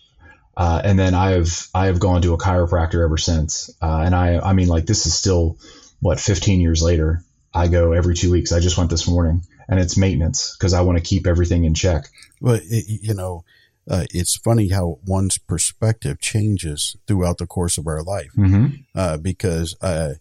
[0.56, 3.70] Uh, and then I have I have gone to a chiropractor ever since.
[3.80, 5.58] Uh, and I I mean like this is still
[6.00, 8.52] what 15 years later I go every two weeks.
[8.52, 11.74] I just went this morning, and it's maintenance because I want to keep everything in
[11.74, 12.06] check.
[12.40, 13.44] Well, it, you know,
[13.88, 18.30] uh, it's funny how one's perspective changes throughout the course of our life.
[18.36, 18.76] Mm-hmm.
[18.94, 20.14] Uh, because uh,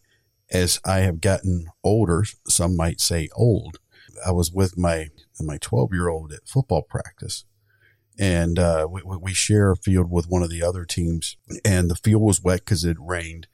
[0.51, 3.77] as I have gotten older, some might say old,
[4.25, 5.07] I was with my
[5.39, 7.45] my 12 year old at football practice.
[8.19, 11.95] And uh, we, we share a field with one of the other teams, and the
[11.95, 13.47] field was wet because it rained.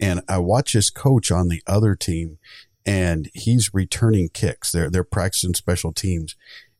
[0.00, 2.38] And I watch his coach on the other team,
[2.86, 4.72] and he's returning kicks.
[4.72, 6.36] They're they're practicing special teams.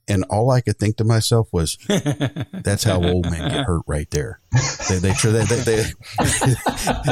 [0.09, 1.79] And all I could think to myself was,
[2.53, 4.41] "That's how old men get hurt, right there."
[4.89, 5.85] They they they they, they,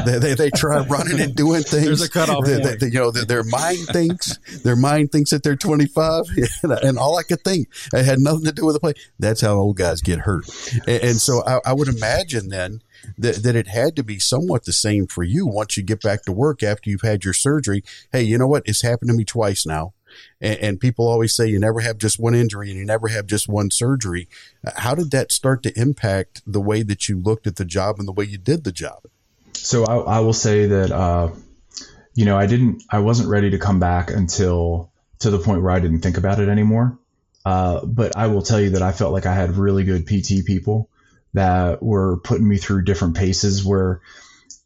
[0.04, 1.84] they, they, they try running and doing things.
[1.84, 2.80] There's a cutoff they, point.
[2.80, 6.24] they, you know, their, their mind thinks their mind thinks that they're 25,
[6.82, 8.94] and all I could think it had nothing to do with the play.
[9.20, 10.48] That's how old guys get hurt.
[10.88, 12.82] And, and so I, I would imagine then
[13.16, 16.22] that, that it had to be somewhat the same for you once you get back
[16.24, 17.82] to work after you've had your surgery.
[18.12, 18.62] Hey, you know what?
[18.66, 19.94] It's happened to me twice now.
[20.40, 23.26] And, and people always say you never have just one injury and you never have
[23.26, 24.28] just one surgery.
[24.76, 28.08] How did that start to impact the way that you looked at the job and
[28.08, 29.02] the way you did the job?
[29.54, 31.30] So I, I will say that, uh,
[32.14, 35.72] you know, I didn't, I wasn't ready to come back until to the point where
[35.72, 36.98] I didn't think about it anymore.
[37.44, 40.44] Uh, but I will tell you that I felt like I had really good PT
[40.44, 40.88] people
[41.34, 44.00] that were putting me through different paces where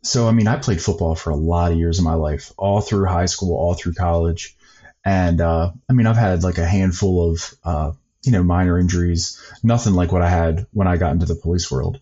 [0.02, 2.80] so I mean I played football for a lot of years of my life, all
[2.80, 4.56] through high school, all through college.
[5.04, 9.40] And uh, I mean I've had like a handful of uh, you know minor injuries,
[9.62, 12.00] nothing like what I had when I got into the police world.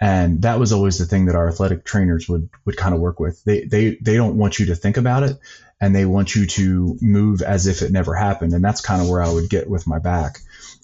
[0.00, 3.18] And that was always the thing that our athletic trainers would would kind of work
[3.18, 3.42] with.
[3.44, 5.38] They they they don't want you to think about it
[5.80, 8.52] and they want you to move as if it never happened.
[8.52, 10.40] And that's kind of where I would get with my back.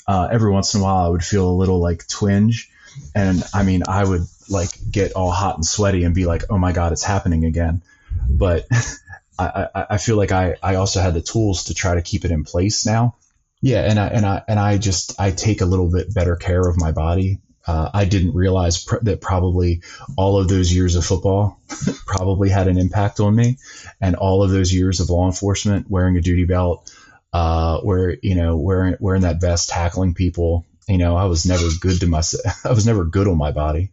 [0.06, 2.70] Uh, every once in a while I would feel a little like twinge
[3.14, 6.58] and I mean, I would like get all hot and sweaty and be like, oh
[6.58, 7.82] my God, it's happening again.
[8.28, 8.66] But
[9.38, 12.24] I, I, I feel like I, I also had the tools to try to keep
[12.24, 13.16] it in place now.
[13.60, 13.80] Yeah.
[13.80, 16.78] And I, and I, and I just, I take a little bit better care of
[16.78, 17.40] my body.
[17.66, 19.82] Uh, I didn't realize pr- that probably
[20.16, 21.60] all of those years of football
[22.06, 23.56] probably had an impact on me,
[24.02, 26.94] and all of those years of law enforcement, wearing a duty belt,
[27.32, 31.64] uh, where you know wearing wearing that vest, tackling people, you know, I was never
[31.80, 32.44] good to myself.
[32.64, 33.90] I was never good on my body.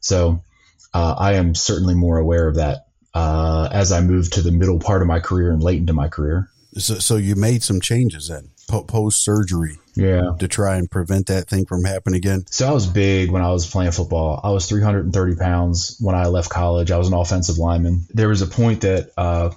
[0.00, 0.42] So
[0.94, 4.78] uh, I am certainly more aware of that uh, as I move to the middle
[4.78, 6.50] part of my career and late into my career.
[6.74, 11.48] So, so you made some changes then post surgery, yeah, to try and prevent that
[11.48, 12.44] thing from happening again.
[12.50, 14.40] So I was big when I was playing football.
[14.42, 16.90] I was 330 pounds when I left college.
[16.90, 18.06] I was an offensive lineman.
[18.10, 19.50] There was a point that uh,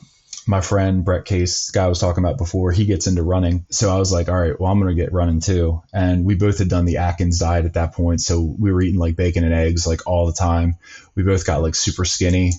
[0.51, 3.65] my friend Brett Case, guy I was talking about before, he gets into running.
[3.69, 5.81] So I was like, all right, well, I'm going to get running too.
[5.93, 8.19] And we both had done the Atkins diet at that point.
[8.19, 10.75] So we were eating like bacon and eggs like all the time.
[11.15, 12.51] We both got like super skinny.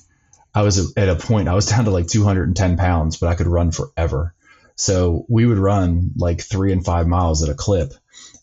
[0.55, 3.47] I was at a point, I was down to like 210 pounds, but I could
[3.47, 4.33] run forever.
[4.75, 7.93] So we would run like three and five miles at a clip.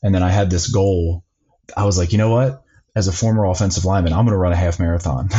[0.03, 1.23] And then I had this goal.
[1.75, 2.63] I was like, you know what?
[2.95, 5.29] As a former offensive lineman, I'm going to run a half marathon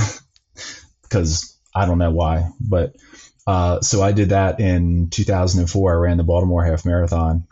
[1.03, 2.97] because I don't know why, but
[3.51, 5.92] uh, so I did that in 2004.
[5.92, 7.48] I ran the Baltimore Half Marathon.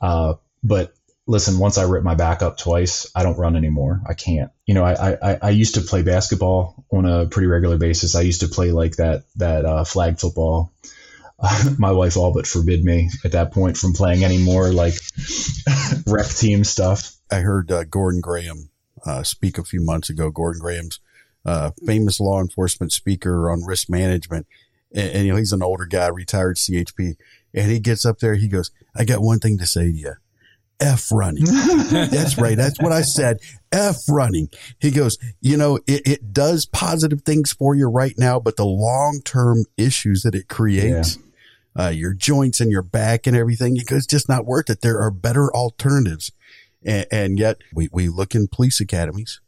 [0.00, 0.34] Uh,
[0.64, 0.94] but
[1.26, 4.00] listen, once I ripped my back up twice, I don't run anymore.
[4.08, 4.50] I can't.
[4.64, 8.14] You know, I, I, I used to play basketball on a pretty regular basis.
[8.14, 10.72] I used to play like that that uh, flag football.
[11.78, 14.94] my wife all but forbid me at that point from playing any more like
[16.06, 17.14] rec team stuff.
[17.30, 18.70] I heard uh, Gordon Graham
[19.04, 20.30] uh, speak a few months ago.
[20.30, 20.98] Gordon Graham's
[21.44, 24.46] uh, famous law enforcement speaker on risk management,
[24.94, 27.16] and, and, you know he's an older guy, retired CHP,
[27.54, 28.34] and he gets up there.
[28.34, 30.14] He goes, "I got one thing to say to you."
[30.80, 31.44] F running.
[31.90, 32.56] That's right.
[32.56, 33.38] That's what I said.
[33.70, 34.48] F running.
[34.80, 38.66] He goes, you know, it, it does positive things for you right now, but the
[38.66, 41.18] long term issues that it creates,
[41.76, 41.86] yeah.
[41.86, 44.80] uh, your joints and your back and everything, he goes, it's just not worth it.
[44.80, 46.32] There are better alternatives.
[46.84, 49.40] And, and yet we, we look in police academies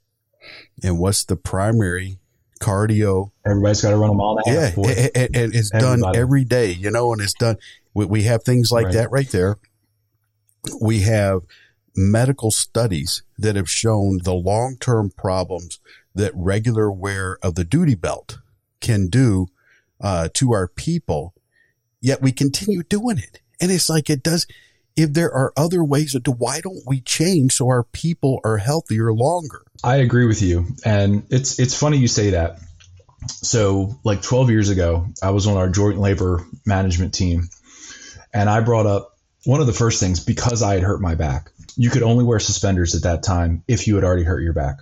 [0.83, 2.19] and what's the primary
[2.65, 3.31] cardio?
[3.47, 4.77] Everybody's got to run a mile and a half.
[4.77, 5.09] Yeah.
[5.15, 6.03] And, it's Everybody.
[6.03, 7.57] done every day, you know, and it's done.
[7.93, 8.95] We, we have things like right.
[8.95, 9.59] that right there
[10.81, 11.43] we have
[11.97, 15.81] medical studies that have shown the long term problems
[16.15, 18.39] that regular wear of the duty belt
[18.81, 19.47] can do
[20.01, 21.35] uh, to our people.
[22.01, 23.41] Yet we continue doing it.
[23.61, 24.47] And it's like it does.
[24.97, 28.59] If there are other ways to do, why don't we change so our people are
[28.59, 29.64] healthier longer?
[29.85, 30.65] I agree with you.
[30.83, 32.59] And it's, it's funny you say that.
[33.29, 37.51] So like 12 years ago, I was on our joint labor management team
[38.33, 41.51] and I brought up one of the first things because I had hurt my back.
[41.77, 44.79] You could only wear suspenders at that time if you had already hurt your back.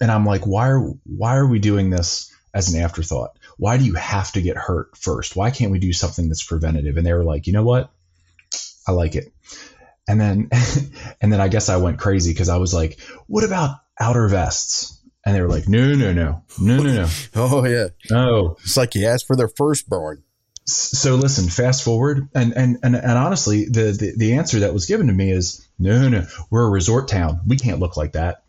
[0.00, 3.38] And I'm like, why are why are we doing this as an afterthought?
[3.56, 5.36] Why do you have to get hurt first?
[5.36, 6.96] Why can't we do something that's preventative?
[6.96, 7.90] And they were like, you know what?
[8.86, 9.32] I like it.
[10.08, 10.50] And then
[11.20, 12.98] and then I guess I went crazy because I was like,
[13.28, 14.94] what about outer vests?
[15.24, 17.08] And they were like, no, no, no, no, no, no.
[17.34, 17.88] oh yeah.
[18.10, 18.56] No.
[18.62, 20.22] It's like you asked for their firstborn
[20.68, 24.84] so listen, fast forward, and and and, and honestly, the, the, the answer that was
[24.84, 27.40] given to me is no, no, we're a resort town.
[27.46, 28.42] We can't look like that.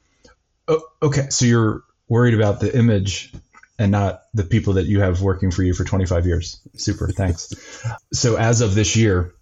[0.68, 3.34] Oh, okay, so you're worried about the image
[3.78, 6.60] and not the people that you have working for you for 25 years.
[6.76, 7.54] Super, thanks.
[8.12, 9.34] so as of this year,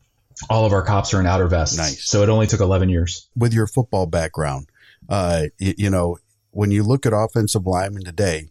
[0.47, 1.77] all of our cops are in outer vests.
[1.77, 2.07] Nice.
[2.07, 3.27] So it only took 11 years.
[3.35, 4.67] With your football background,
[5.09, 6.17] uh, you, you know,
[6.51, 8.49] when you look at offensive linemen today,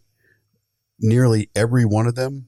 [0.99, 2.47] nearly every one of them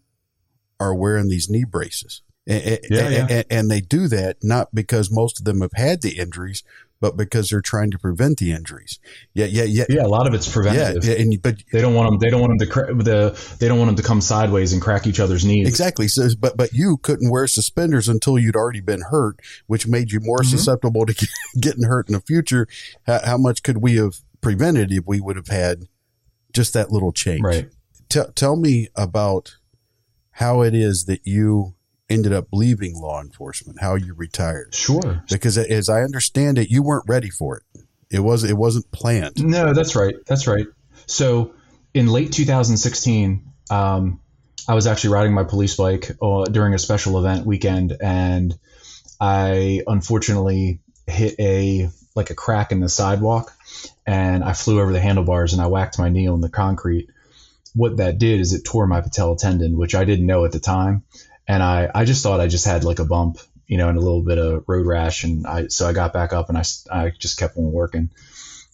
[0.80, 2.22] are wearing these knee braces.
[2.48, 3.28] And, yeah, yeah.
[3.30, 6.64] And, and, they do that not because most of them have had the injuries,
[7.02, 9.00] but because they're trying to prevent the injuries.
[9.34, 9.86] Yeah, yeah, yeah.
[9.90, 11.06] Yeah, a lot of it's preventative.
[11.06, 12.20] Yeah, and but they don't want them.
[12.20, 13.56] They don't want them to cra- the.
[13.60, 15.68] They don't want them to come sideways and crack each other's knees.
[15.68, 16.08] Exactly.
[16.08, 20.20] So, but but you couldn't wear suspenders until you'd already been hurt, which made you
[20.22, 20.50] more mm-hmm.
[20.50, 21.30] susceptible to get,
[21.60, 22.68] getting hurt in the future.
[23.06, 25.86] How, how, much could we have prevented if we would have had
[26.54, 27.42] just that little change?
[27.42, 27.70] Right.
[28.10, 29.56] Tell tell me about
[30.32, 31.76] how it is that you
[32.10, 34.74] ended up leaving law enforcement, how you retired.
[34.74, 35.24] Sure.
[35.30, 37.64] Because as I understand it, you weren't ready for it.
[38.12, 39.44] It was it wasn't planned.
[39.44, 40.16] No, that's right.
[40.26, 40.66] That's right.
[41.06, 41.54] So
[41.94, 44.20] in late 2016, um,
[44.68, 48.58] I was actually riding my police bike uh, during a special event weekend, and
[49.20, 53.54] I unfortunately hit a like a crack in the sidewalk,
[54.08, 57.10] and I flew over the handlebars and I whacked my knee on the concrete
[57.74, 60.60] what that did is it tore my patella tendon, which I didn't know at the
[60.60, 61.04] time.
[61.50, 64.02] And I, I just thought I just had like a bump, you know, and a
[64.02, 65.24] little bit of road rash.
[65.24, 68.12] And I, so I got back up and I, I just kept on working.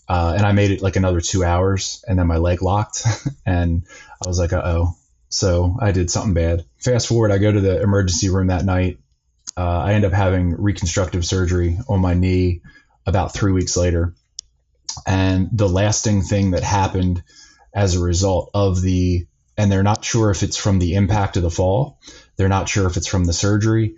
[0.09, 3.07] Uh, and I made it like another two hours and then my leg locked
[3.45, 3.84] and
[4.21, 4.97] I was like, uh oh.
[5.30, 6.65] So I did something bad.
[6.78, 8.99] Fast forward, I go to the emergency room that night.
[9.55, 12.61] Uh, I end up having reconstructive surgery on my knee
[13.05, 14.13] about three weeks later.
[15.07, 17.23] And the lasting thing that happened
[17.73, 19.28] as a result of the,
[19.58, 21.99] and they're not sure if it's from the impact of the fall.
[22.36, 23.95] They're not sure if it's from the surgery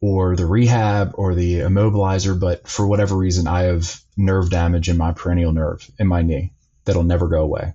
[0.00, 4.96] or the rehab or the immobilizer, but for whatever reason, I have nerve damage in
[4.96, 6.52] my peroneal nerve in my knee
[6.84, 7.74] that'll never go away.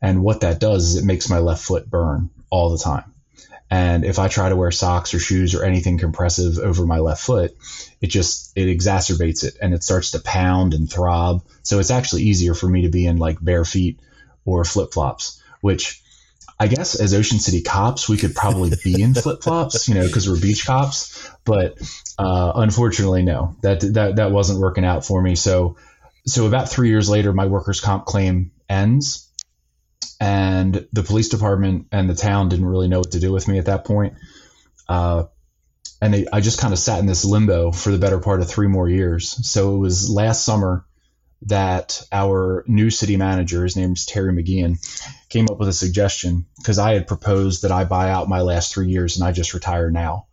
[0.00, 3.12] And what that does is it makes my left foot burn all the time.
[3.70, 7.22] And if I try to wear socks or shoes or anything compressive over my left
[7.22, 7.54] foot,
[8.00, 11.44] it just it exacerbates it and it starts to pound and throb.
[11.62, 14.00] So it's actually easier for me to be in like bare feet
[14.46, 16.02] or flip flops, which
[16.60, 20.06] I guess as Ocean City cops, we could probably be in flip flops, you know,
[20.06, 21.30] because we're beach cops.
[21.44, 21.78] But
[22.18, 25.36] uh, unfortunately, no, that that that wasn't working out for me.
[25.36, 25.76] So
[26.26, 29.30] so about three years later, my workers' comp claim ends,
[30.20, 33.58] and the police department and the town didn't really know what to do with me
[33.58, 34.14] at that point.
[34.88, 35.24] Uh,
[36.00, 38.48] and they, I just kind of sat in this limbo for the better part of
[38.48, 39.46] three more years.
[39.48, 40.84] So it was last summer
[41.42, 44.78] that our new city manager, his name is Terry McGean,
[45.28, 48.72] came up with a suggestion because I had proposed that I buy out my last
[48.72, 50.26] three years and I just retire now.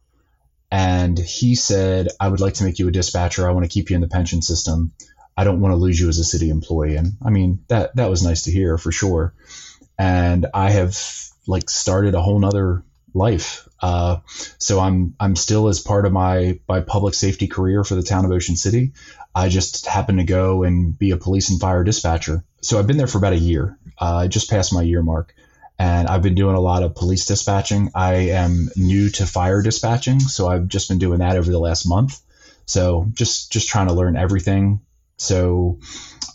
[0.71, 3.47] And he said, I would like to make you a dispatcher.
[3.47, 4.91] I want to keep you in the pension system.
[5.37, 6.95] I don't want to lose you as a city employee.
[6.95, 9.33] And I mean, that, that was nice to hear for sure.
[9.97, 10.97] And I have
[11.47, 12.83] like started a whole nother
[13.15, 13.67] life.
[13.81, 14.17] Uh,
[14.59, 18.25] so I'm I'm still as part of my my public safety career for the town
[18.25, 18.91] of Ocean City.
[19.33, 22.43] I just happen to go and be a police and fire dispatcher.
[22.61, 23.77] So I've been there for about a year.
[23.97, 25.33] Uh, just passed my year mark,
[25.79, 27.91] and I've been doing a lot of police dispatching.
[27.95, 31.85] I am new to fire dispatching, so I've just been doing that over the last
[31.85, 32.21] month.
[32.65, 34.81] So just just trying to learn everything.
[35.17, 35.79] So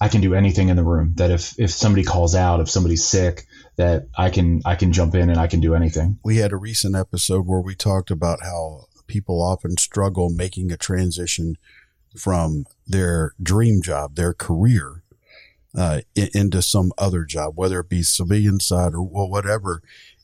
[0.01, 1.15] I can do anything in the room.
[1.17, 3.47] That if if somebody calls out, if somebody's sick,
[3.81, 6.19] that I can I can jump in and I can do anything.
[6.23, 10.77] We had a recent episode where we talked about how people often struggle making a
[10.77, 11.57] transition
[12.15, 15.03] from their dream job, their career,
[15.75, 19.83] uh, into some other job, whether it be civilian side or whatever.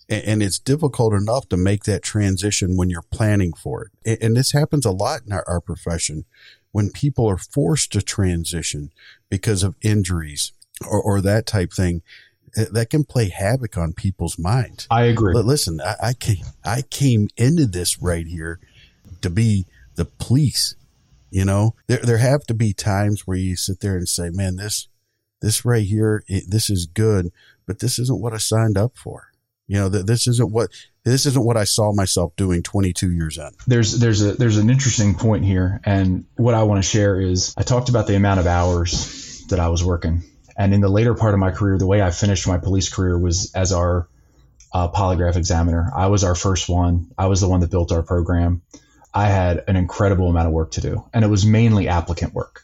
[0.09, 4.19] And it's difficult enough to make that transition when you're planning for it.
[4.23, 6.27] And this happens a lot in our, profession
[6.73, 8.93] when people are forced to transition
[9.31, 10.53] because of injuries
[10.87, 12.03] or, or that type thing
[12.57, 14.87] that can play havoc on people's minds.
[14.91, 15.33] I agree.
[15.33, 18.61] But listen, I, I, came, I came into this right here
[19.21, 20.75] to be the police.
[21.31, 24.57] You know, there, there have to be times where you sit there and say, man,
[24.57, 24.89] this,
[25.43, 27.31] this right here, it, this is good,
[27.67, 29.31] but this isn't what I signed up for.
[29.69, 30.71] You know, that this isn't what
[31.03, 33.51] this isn't what I saw myself doing 22 years in.
[33.67, 37.53] There's there's a there's an interesting point here, and what I want to share is
[37.57, 40.23] I talked about the amount of hours that I was working,
[40.57, 43.19] and in the later part of my career, the way I finished my police career
[43.19, 44.09] was as our
[44.73, 45.91] uh, polygraph examiner.
[45.95, 47.11] I was our first one.
[47.17, 48.63] I was the one that built our program.
[49.15, 52.63] I had an incredible amount of work to do, and it was mainly applicant work.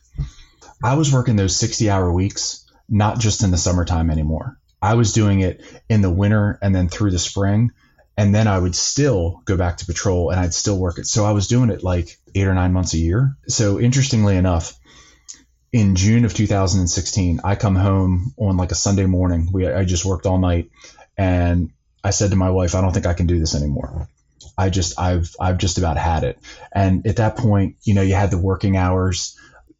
[0.83, 4.59] I was working those 60 hour weeks, not just in the summertime anymore.
[4.83, 7.71] I was doing it in the winter and then through the spring.
[8.17, 11.07] And then I would still go back to patrol and I'd still work it.
[11.07, 13.37] So I was doing it like eight or nine months a year.
[13.49, 14.75] So interestingly enough,
[15.73, 19.49] in June of 2016, I come home on like a Sunday morning.
[19.53, 20.71] We I just worked all night
[21.17, 21.71] and
[22.05, 24.09] I said to my wife, I don't think I can do this anymore.
[24.57, 26.39] I just I've I've just about had it.
[26.73, 29.39] And at that point, you know, you had the working hours,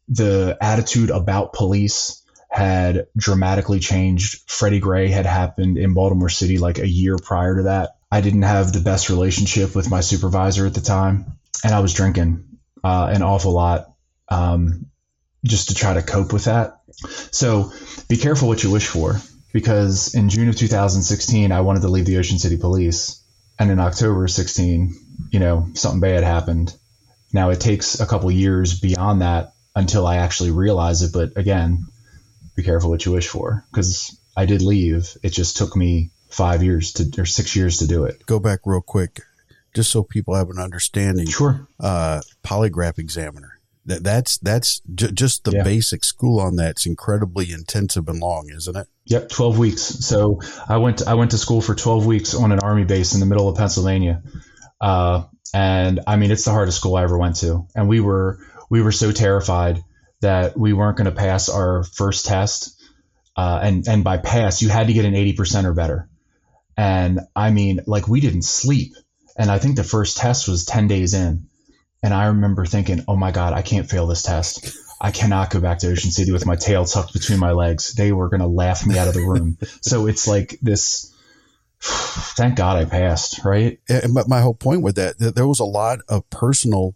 [0.09, 4.49] the attitude about police had dramatically changed.
[4.49, 7.97] Freddie Gray had happened in Baltimore City like a year prior to that.
[8.11, 11.93] I didn't have the best relationship with my supervisor at the time, and I was
[11.93, 12.45] drinking
[12.83, 13.93] uh, an awful lot
[14.29, 14.85] um,
[15.43, 16.79] just to try to cope with that.
[17.31, 17.71] So
[18.07, 19.15] be careful what you wish for,
[19.51, 23.21] because in June of 2016, I wanted to leave the Ocean City Police,
[23.59, 24.95] and in October 16,
[25.31, 26.75] you know, something bad happened.
[27.31, 31.87] Now it takes a couple years beyond that until I actually realize it, but again,
[32.55, 35.17] be careful what you wish for because I did leave.
[35.23, 38.25] It just took me five years to or six years to do it.
[38.25, 39.21] Go back real quick,
[39.73, 41.27] just so people have an understanding.
[41.27, 41.67] Sure.
[41.79, 43.52] Uh, polygraph examiner.
[43.85, 45.63] That that's that's j- just the yeah.
[45.63, 48.87] basic school on that's incredibly intensive and long, isn't it?
[49.05, 49.81] Yep, twelve weeks.
[49.81, 53.13] So I went to, I went to school for twelve weeks on an army base
[53.13, 54.23] in the middle of Pennsylvania,
[54.79, 55.23] uh,
[55.53, 58.81] and I mean it's the hardest school I ever went to, and we were we
[58.81, 59.83] were so terrified
[60.23, 62.81] that we weren't going to pass our first test.
[63.35, 66.09] Uh, and, and by pass, you had to get an 80% or better.
[66.77, 68.93] And I mean, like we didn't sleep.
[69.37, 71.47] And I think the first test was 10 days in.
[72.03, 74.77] And I remember thinking, oh my God, I can't fail this test.
[74.99, 77.93] I cannot go back to Ocean City with my tail tucked between my legs.
[77.93, 79.57] They were going to laugh me out of the room.
[79.81, 81.13] so it's like this.
[81.81, 83.79] Thank God I passed, right?
[83.89, 86.95] And, but my whole point with that, there was a lot of personal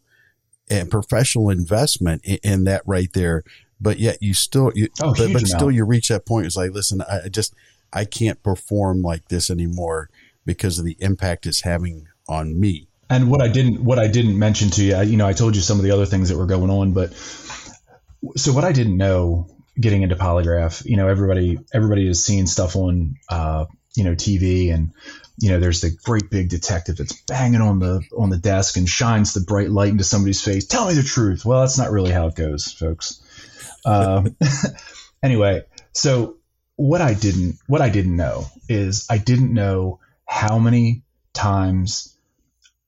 [0.70, 3.44] and professional investment in, in that right there.
[3.80, 6.48] But yet you still, you, oh, but, but still you reach that point.
[6.48, 7.54] It's like, listen, I just,
[7.94, 10.10] I can't perform like this anymore
[10.46, 12.87] because of the impact it's having on me.
[13.10, 15.56] And what I didn't, what I didn't mention to you, I, you know, I told
[15.56, 17.14] you some of the other things that were going on, but
[18.36, 19.48] so what I didn't know
[19.80, 24.74] getting into polygraph, you know, everybody, everybody is seeing stuff on, uh, you know, TV
[24.74, 24.92] and
[25.40, 28.90] you know, there's the great big detective that's banging on the on the desk and
[28.90, 30.66] shines the bright light into somebody's face.
[30.66, 31.46] Tell me the truth.
[31.46, 33.22] Well, that's not really how it goes, folks.
[33.86, 34.36] Um,
[35.24, 36.38] anyway, so
[36.76, 41.04] what I didn't what I didn't know is I didn't know how many
[41.34, 42.17] times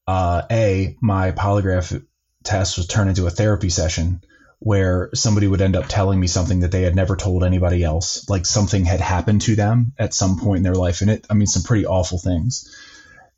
[0.10, 2.04] uh, a my polygraph
[2.44, 4.24] test was turned into a therapy session
[4.58, 8.28] where somebody would end up telling me something that they had never told anybody else,
[8.28, 11.02] like something had happened to them at some point in their life.
[11.02, 12.76] And it, I mean, some pretty awful things.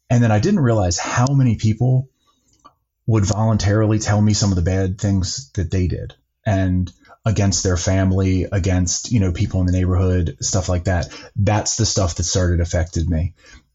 [0.10, 2.08] And then I didn't realize how many people
[3.06, 6.16] would voluntarily tell me some of the bad things that they did
[6.46, 6.90] and
[7.26, 11.10] against their family, against, you know, people in the neighborhood, stuff like that.
[11.36, 13.34] That's the stuff that started affected me.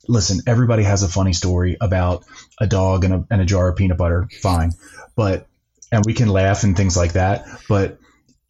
[0.08, 2.24] Listen, everybody has a funny story about
[2.60, 4.28] a dog and a, and a jar of peanut butter.
[4.40, 4.72] Fine.
[5.14, 5.46] But
[5.92, 7.46] and we can laugh and things like that.
[7.68, 7.98] But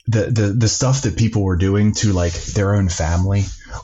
[0.08, 3.42] the, the the stuff that people were doing to like their own family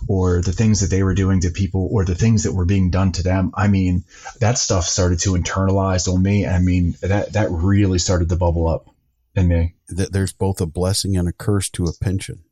[0.09, 2.91] or the things that they were doing to people or the things that were being
[2.91, 4.05] done to them i mean
[4.39, 8.69] that stuff started to internalize on me i mean that that really started to bubble
[8.69, 8.89] up
[9.35, 12.45] in me there's both a blessing and a curse to a pension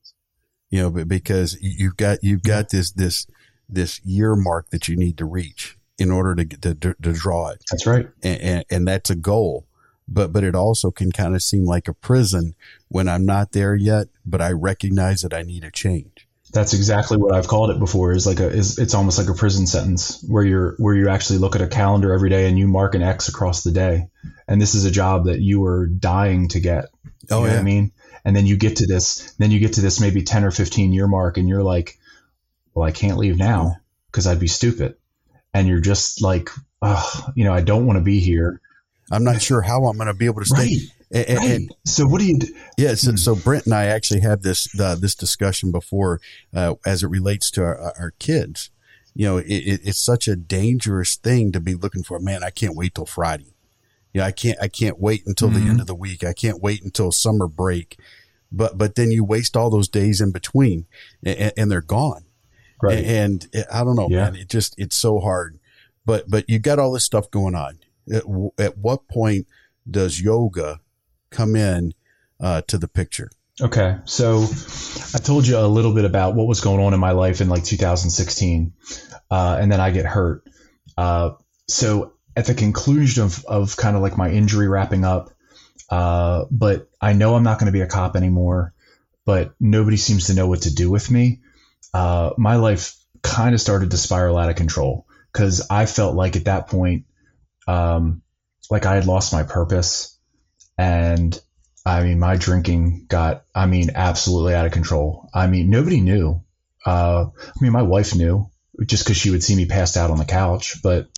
[0.71, 3.27] you know because you've got you've got this this
[3.73, 7.63] this year mark that you need to reach in order to to, to draw it
[7.71, 9.67] that's right and, and, and that's a goal
[10.11, 12.55] but but it also can kind of seem like a prison
[12.89, 16.27] when I'm not there yet, but I recognize that I need a change.
[16.53, 18.11] That's exactly what I've called it before.
[18.11, 21.39] Is like a is it's almost like a prison sentence where you're where you actually
[21.39, 24.09] look at a calendar every day and you mark an X across the day,
[24.49, 26.87] and this is a job that you were dying to get.
[27.31, 27.61] Oh, you oh, yeah.
[27.61, 27.93] I mean,
[28.25, 30.93] and then you get to this, then you get to this maybe ten or fifteen
[30.93, 32.00] year mark, and you're like,
[32.75, 34.97] well, I can't leave now because I'd be stupid,
[35.55, 36.51] and you're just like,
[36.83, 38.61] oh, you know, I don't want to be here
[39.11, 40.59] I'm not sure how I'm going to be able to stay.
[41.13, 41.29] Right.
[41.29, 41.51] And, right.
[41.51, 42.55] and, so what do you do?
[42.79, 42.95] Yeah.
[42.95, 46.21] So, so, Brent and I actually had this, uh, this discussion before,
[46.55, 48.71] uh, as it relates to our, our kids.
[49.15, 52.21] You know, it, it, it's such a dangerous thing to be looking for.
[52.21, 53.55] Man, I can't wait till Friday.
[54.13, 54.25] Yeah.
[54.25, 55.65] I can't, I can't wait until mm-hmm.
[55.65, 56.23] the end of the week.
[56.23, 57.99] I can't wait until summer break.
[58.53, 60.87] But, but then you waste all those days in between
[61.25, 62.25] and, and they're gone.
[62.83, 63.05] Right.
[63.05, 64.25] And, and I don't know, yeah.
[64.25, 65.59] man, it just, it's so hard.
[66.07, 67.79] But, but you got all this stuff going on
[68.13, 68.25] at,
[68.59, 69.47] at what point
[69.89, 70.81] does yoga
[71.31, 71.95] come in
[72.41, 73.31] uh, to the picture?
[73.61, 74.47] Okay, so
[75.15, 77.51] I told you a little bit about what was going on in my life in
[77.51, 78.73] like 2016,
[79.31, 80.45] uh, and then I get hurt.
[80.97, 81.33] Uh,
[81.69, 85.31] so at the conclusion of, of kind of like my injury wrapping up,
[85.91, 88.73] uh, but I know I'm not going to be a cop anymore,
[89.27, 91.41] but nobody seems to know what to do with me.
[91.93, 96.37] Uh, my life kind of started to spiral out of control because I felt like
[96.37, 97.05] at that point
[97.67, 98.23] um,
[98.71, 100.19] like I had lost my purpose,
[100.79, 101.39] and
[101.85, 105.29] I mean my drinking got I mean absolutely out of control.
[105.35, 106.43] I mean nobody knew.
[106.85, 108.51] Uh, I mean my wife knew
[108.87, 111.09] just because she would see me passed out on the couch, but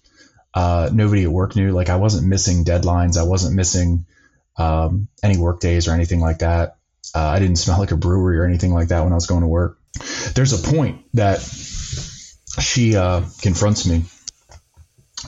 [0.54, 1.72] uh, nobody at work knew.
[1.72, 3.16] Like I wasn't missing deadlines.
[3.16, 4.06] I wasn't missing
[4.56, 6.76] um, any work days or anything like that.
[7.14, 9.42] Uh, I didn't smell like a brewery or anything like that when I was going
[9.42, 9.78] to work.
[10.34, 11.40] There's a point that
[12.60, 14.04] she uh, confronts me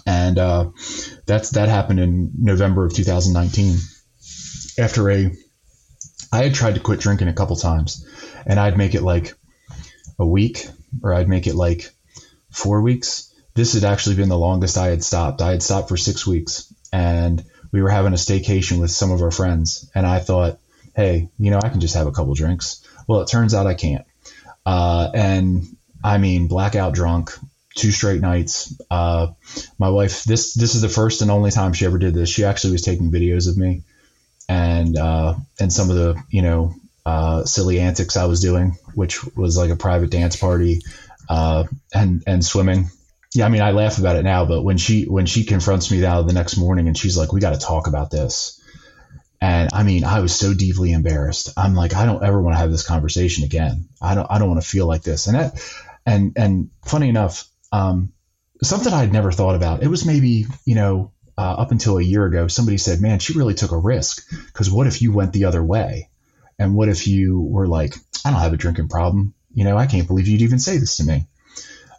[0.07, 0.71] and uh,
[1.27, 3.77] that's that happened in November of 2019.
[4.79, 5.33] After a,
[6.33, 8.07] I had tried to quit drinking a couple times,
[8.47, 9.35] and I'd make it like
[10.19, 10.67] a week,
[11.03, 11.91] or I'd make it like
[12.51, 13.33] four weeks.
[13.55, 15.41] This had actually been the longest I had stopped.
[15.41, 19.23] I had stopped for six weeks, and we were having a staycation with some of
[19.23, 20.59] our friends, and I thought,
[20.97, 22.85] hey, you know, I can just have a couple drinks.
[23.07, 24.05] Well, it turns out I can't.
[24.67, 25.65] Uh, and
[26.03, 27.31] I mean, blackout drunk,
[27.75, 28.75] two straight nights.
[28.91, 29.29] Uh,
[29.79, 32.29] my wife, this this is the first and only time she ever did this.
[32.29, 33.83] She actually was taking videos of me,
[34.49, 36.75] and uh, and some of the you know
[37.07, 40.81] uh, silly antics I was doing, which was like a private dance party,
[41.29, 42.89] uh, and and swimming.
[43.35, 46.01] Yeah, I mean, I laugh about it now, but when she when she confronts me
[46.01, 48.61] now the next morning and she's like, "We got to talk about this,"
[49.41, 51.51] and I mean, I was so deeply embarrassed.
[51.57, 53.89] I'm like, I don't ever want to have this conversation again.
[54.01, 55.63] I don't I don't want to feel like this, and that,
[56.07, 58.13] and and funny enough, um,
[58.63, 59.83] something I had never thought about.
[59.83, 63.37] It was maybe, you know, uh, up until a year ago, somebody said, man, she
[63.37, 64.29] really took a risk.
[64.47, 66.09] Because what if you went the other way?
[66.59, 69.35] And what if you were like, I don't have a drinking problem.
[69.55, 71.27] You know, I can't believe you'd even say this to me.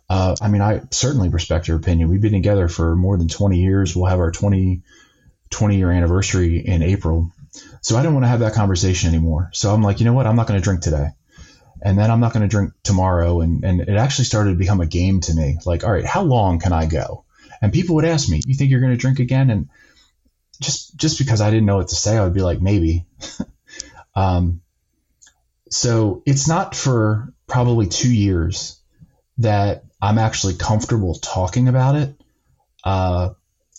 [0.10, 2.10] Uh, I mean, I certainly respect your opinion.
[2.10, 3.96] We've been together for more than 20 years.
[3.96, 4.82] We'll have our 20,
[5.50, 7.32] 20 year anniversary in April.
[7.82, 9.50] So I don't want to have that conversation anymore.
[9.54, 10.28] So I'm like, you know what?
[10.28, 11.10] I'm not going to drink today
[11.86, 13.42] and then I'm not going to drink tomorrow.
[13.42, 15.60] And, and it actually started to become a game to me.
[15.66, 17.26] Like, all right, how long can I go?
[17.62, 19.50] And people would ask me, you think you're going to drink again?
[19.50, 19.70] And
[20.60, 23.06] just, just because I didn't know what to say, I would be like, maybe.
[24.16, 24.62] um,
[25.70, 28.82] so it's not for probably two years
[29.38, 32.16] that I'm actually comfortable talking about it.
[32.84, 33.30] Uh,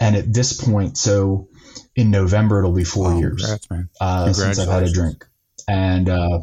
[0.00, 1.48] and at this point, so
[1.96, 5.26] in November, it'll be four oh, years congrats, uh, since I've had a drink.
[5.66, 6.40] And, uh,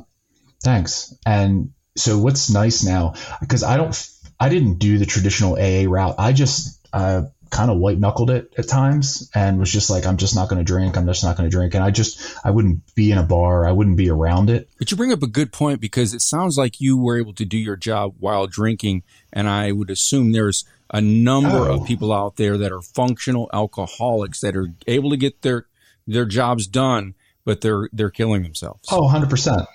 [0.63, 1.13] Thanks.
[1.25, 6.15] And so what's nice now, because I don't, I didn't do the traditional AA route.
[6.17, 10.17] I just uh, kind of white knuckled it at times and was just like, I'm
[10.17, 10.97] just not going to drink.
[10.97, 11.75] I'm just not going to drink.
[11.75, 13.67] And I just, I wouldn't be in a bar.
[13.67, 14.69] I wouldn't be around it.
[14.79, 17.45] But you bring up a good point because it sounds like you were able to
[17.45, 19.03] do your job while drinking.
[19.33, 20.63] And I would assume there's
[20.93, 21.79] a number oh.
[21.81, 25.65] of people out there that are functional alcoholics that are able to get their,
[26.07, 28.87] their jobs done, but they're, they're killing themselves.
[28.89, 29.65] Oh, 100%.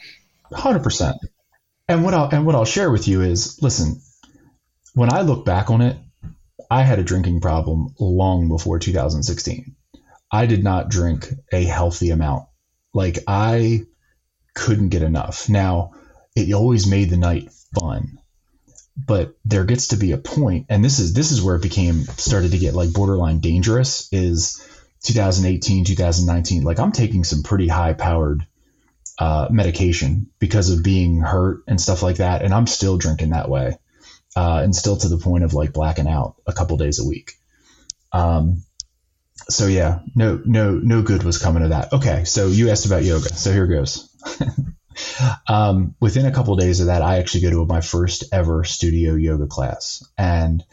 [0.52, 1.18] Hundred percent.
[1.88, 4.00] And what I'll and what I'll share with you is, listen,
[4.94, 5.96] when I look back on it,
[6.70, 9.74] I had a drinking problem long before 2016.
[10.30, 12.46] I did not drink a healthy amount.
[12.92, 13.82] Like I
[14.54, 15.48] couldn't get enough.
[15.48, 15.92] Now,
[16.36, 18.17] it always made the night fun.
[19.06, 22.02] But there gets to be a point, and this is this is where it became
[22.02, 24.08] started to get like borderline dangerous.
[24.12, 24.60] Is
[25.04, 26.64] 2018, 2019.
[26.64, 28.44] Like I'm taking some pretty high powered
[29.18, 33.48] uh, medication because of being hurt and stuff like that, and I'm still drinking that
[33.48, 33.76] way,
[34.36, 37.32] uh, and still to the point of like blacking out a couple days a week.
[38.12, 38.62] Um,
[39.48, 41.92] so yeah, no, no, no good was coming of that.
[41.92, 44.08] Okay, so you asked about yoga, so here goes.
[45.48, 48.64] um, within a couple of days of that, I actually go to my first ever
[48.64, 50.64] studio yoga class, and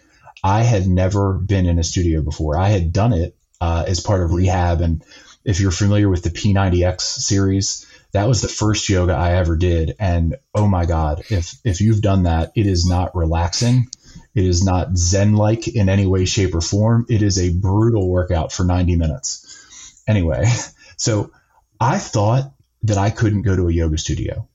[0.43, 2.57] I had never been in a studio before.
[2.57, 5.03] I had done it uh, as part of rehab, and
[5.43, 9.95] if you're familiar with the P90X series, that was the first yoga I ever did,
[9.99, 13.87] and oh my god, if if you've done that, it is not relaxing.
[14.33, 17.05] It is not Zen like in any way, shape, or form.
[17.09, 20.03] It is a brutal workout for 90 minutes.
[20.07, 20.45] Anyway,
[20.97, 21.31] so
[21.79, 22.53] I thought
[22.87, 24.47] that I couldn't go to a yoga studio.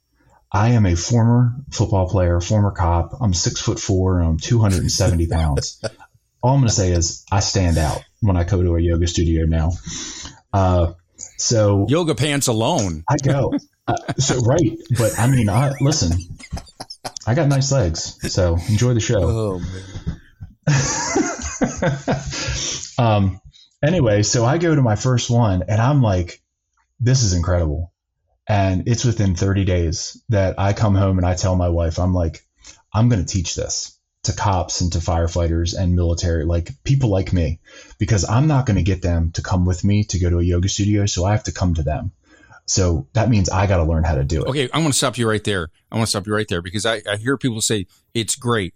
[0.53, 3.12] I am a former football player, former cop.
[3.20, 5.83] I'm six foot four and I'm 270 pounds.
[6.43, 9.07] All I'm going to say is I stand out when I go to a yoga
[9.07, 9.72] studio now.
[10.53, 10.95] Uh,
[11.37, 13.53] so yoga pants alone, I go.
[13.87, 16.18] Uh, so right, but I mean, I listen.
[17.26, 19.61] I got nice legs, so enjoy the show.
[22.99, 23.41] Oh, um.
[23.83, 26.43] Anyway, so I go to my first one, and I'm like,
[27.01, 27.89] "This is incredible."
[28.51, 32.12] And it's within 30 days that I come home and I tell my wife, I'm
[32.12, 32.44] like,
[32.92, 37.32] "I'm going to teach this to cops and to firefighters and military, like people like
[37.32, 37.61] me,
[37.98, 40.42] because I'm not going to get them to come with me to go to a
[40.42, 42.11] yoga studio, so I have to come to them."
[42.66, 44.48] So that means I got to learn how to do it.
[44.48, 45.68] Okay, I'm going to stop you right there.
[45.92, 48.74] I want to stop you right there because I, I hear people say it's great.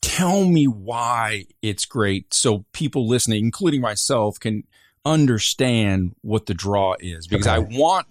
[0.00, 4.64] Tell me why it's great so people listening, including myself, can
[5.04, 7.56] understand what the draw is because okay.
[7.56, 8.06] I want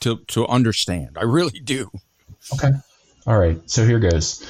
[0.00, 1.16] to, to, understand.
[1.18, 1.90] I really do.
[2.54, 2.70] Okay.
[3.26, 3.58] All right.
[3.70, 4.44] So here goes.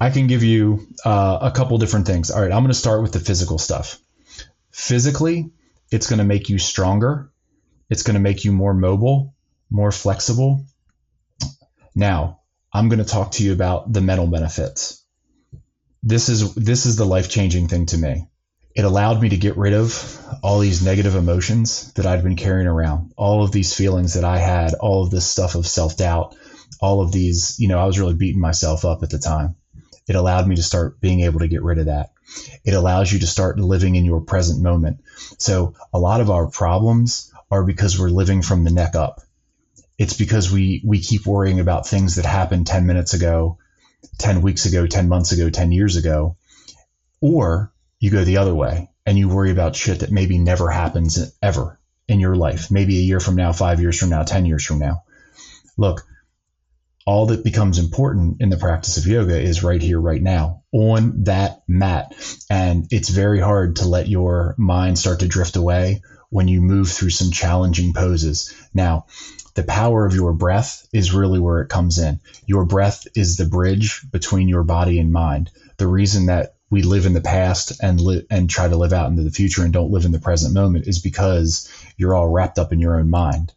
[0.00, 2.30] I can give you uh, a couple different things.
[2.30, 2.52] All right.
[2.52, 3.98] I'm going to start with the physical stuff.
[4.70, 5.50] Physically,
[5.90, 7.30] it's going to make you stronger
[7.90, 9.34] it's going to make you more mobile,
[9.68, 10.64] more flexible.
[11.94, 12.40] Now,
[12.72, 15.04] I'm going to talk to you about the mental benefits.
[16.02, 18.29] This is this is the life-changing thing to me.
[18.74, 22.68] It allowed me to get rid of all these negative emotions that I'd been carrying
[22.68, 26.36] around, all of these feelings that I had, all of this stuff of self-doubt,
[26.80, 29.56] all of these, you know, I was really beating myself up at the time.
[30.08, 32.12] It allowed me to start being able to get rid of that.
[32.64, 35.00] It allows you to start living in your present moment.
[35.38, 39.20] So, a lot of our problems are because we're living from the neck up.
[39.98, 43.58] It's because we we keep worrying about things that happened 10 minutes ago,
[44.18, 46.36] 10 weeks ago, 10 months ago, 10 years ago.
[47.20, 51.32] Or you go the other way and you worry about shit that maybe never happens
[51.42, 51.78] ever
[52.08, 52.70] in your life.
[52.70, 55.04] Maybe a year from now, 5 years from now, 10 years from now.
[55.76, 56.02] Look,
[57.06, 61.24] all that becomes important in the practice of yoga is right here, right now, on
[61.24, 62.14] that mat.
[62.50, 66.90] And it's very hard to let your mind start to drift away when you move
[66.90, 68.54] through some challenging poses.
[68.72, 69.06] Now,
[69.54, 72.20] the power of your breath is really where it comes in.
[72.46, 75.50] Your breath is the bridge between your body and mind.
[75.78, 79.10] The reason that we live in the past and li- and try to live out
[79.10, 82.58] into the future and don't live in the present moment is because you're all wrapped
[82.58, 83.52] up in your own mind.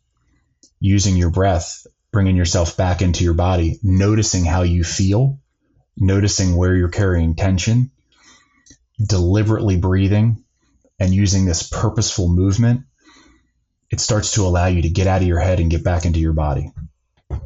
[0.79, 5.39] Using your breath, bringing yourself back into your body, noticing how you feel,
[5.95, 7.91] noticing where you're carrying tension,
[9.01, 10.43] deliberately breathing,
[10.99, 12.81] and using this purposeful movement,
[13.91, 16.19] it starts to allow you to get out of your head and get back into
[16.19, 16.71] your body.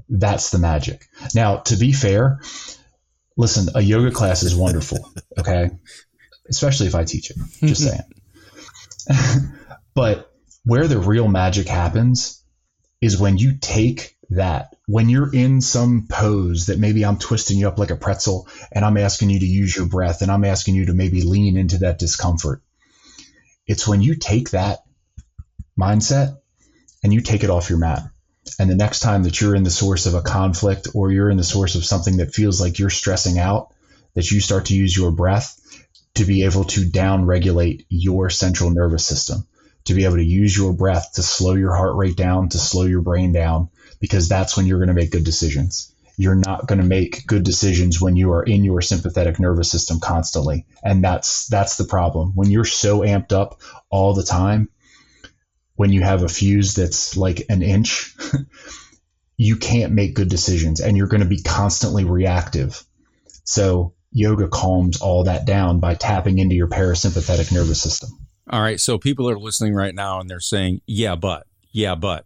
[0.10, 1.06] That's the magic.
[1.36, 2.40] Now, to be fair,
[3.38, 5.10] listen, a yoga class is wonderful,
[5.40, 5.70] okay?
[6.50, 7.84] Especially if I teach it, just
[9.08, 9.54] saying.
[9.94, 10.32] but
[10.66, 12.44] where the real magic happens
[13.00, 17.68] is when you take that, when you're in some pose that maybe I'm twisting you
[17.70, 20.76] up like a pretzel and I'm asking you to use your breath and I'm asking
[20.76, 22.62] you to maybe lean into that discomfort
[23.68, 24.80] it's when you take that
[25.80, 26.38] mindset
[27.04, 28.04] and you take it off your mat.
[28.60, 31.38] And the next time that you're in the source of a conflict or you're in
[31.38, 33.74] the source of something that feels like you're stressing out,
[34.16, 35.60] that you start to use your breath
[36.16, 39.48] to be able to down regulate your central nervous system,
[39.86, 42.84] to be able to use your breath to slow your heart rate down, to slow
[42.84, 43.70] your brain down,
[44.00, 45.94] because that's when you're going to make good decisions.
[46.20, 50.00] You're not going to make good decisions when you are in your sympathetic nervous system
[50.00, 50.66] constantly.
[50.84, 52.32] And that's that's the problem.
[52.34, 54.70] When you're so amped up all the time
[55.78, 58.16] when you have a fuse that's like an inch
[59.38, 62.84] you can't make good decisions and you're going to be constantly reactive.
[63.44, 68.10] So yoga calms all that down by tapping into your parasympathetic nervous system.
[68.50, 72.26] All right so people are listening right now and they're saying yeah but yeah but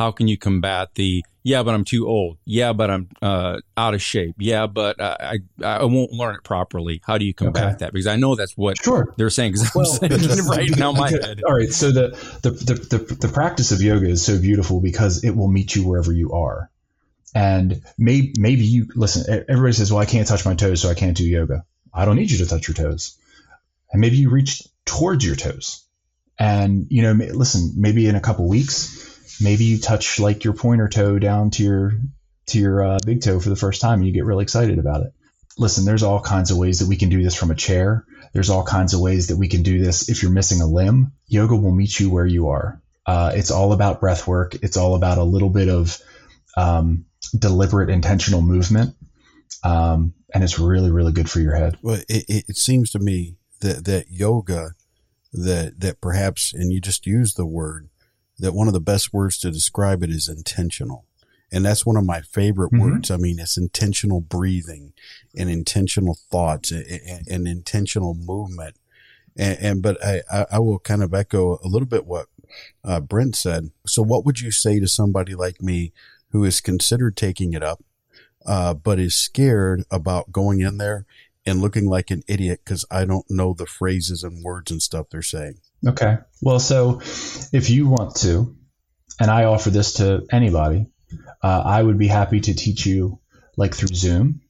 [0.00, 2.38] how can you combat the yeah, but I'm too old.
[2.46, 4.34] Yeah, but I'm uh, out of shape.
[4.38, 7.02] Yeah, but uh, I I won't learn it properly.
[7.04, 7.76] How do you combat okay.
[7.80, 7.92] that?
[7.92, 9.12] Because I know that's what sure.
[9.18, 9.52] they're saying.
[9.52, 11.42] Because well, I'm saying right now, my head.
[11.46, 12.08] All right, so the,
[12.40, 15.86] the the, the the practice of yoga is so beautiful because it will meet you
[15.86, 16.70] wherever you are,
[17.34, 19.44] and maybe maybe you listen.
[19.50, 22.16] Everybody says, "Well, I can't touch my toes, so I can't do yoga." I don't
[22.16, 23.18] need you to touch your toes,
[23.92, 25.84] and maybe you reach towards your toes,
[26.38, 29.09] and you know, listen, maybe in a couple weeks
[29.40, 31.92] maybe you touch like your pointer toe down to your
[32.46, 35.02] to your uh, big toe for the first time and you get really excited about
[35.02, 35.12] it.
[35.58, 38.04] Listen there's all kinds of ways that we can do this from a chair.
[38.32, 41.12] There's all kinds of ways that we can do this if you're missing a limb.
[41.26, 42.80] Yoga will meet you where you are.
[43.06, 44.56] Uh, it's all about breath work.
[44.62, 45.98] It's all about a little bit of
[46.56, 48.94] um, deliberate intentional movement.
[49.64, 51.76] Um, and it's really really good for your head.
[51.82, 54.74] Well it, it seems to me that that yoga
[55.32, 57.88] that that perhaps and you just use the word
[58.40, 61.06] that one of the best words to describe it is intentional.
[61.52, 62.92] And that's one of my favorite mm-hmm.
[62.92, 63.10] words.
[63.10, 64.92] I mean, it's intentional breathing
[65.36, 68.76] and intentional thoughts and, and, and intentional movement.
[69.36, 72.26] And, and but I, I, will kind of echo a little bit what
[72.84, 73.70] uh, Brent said.
[73.86, 75.92] So, what would you say to somebody like me
[76.30, 77.82] who is considered taking it up,
[78.44, 81.06] uh, but is scared about going in there
[81.46, 85.06] and looking like an idiot because I don't know the phrases and words and stuff
[85.10, 85.58] they're saying?
[85.86, 86.18] Okay.
[86.42, 87.00] Well, so
[87.52, 88.56] if you want to,
[89.18, 90.86] and I offer this to anybody,
[91.42, 93.18] uh, I would be happy to teach you
[93.56, 94.42] like through Zoom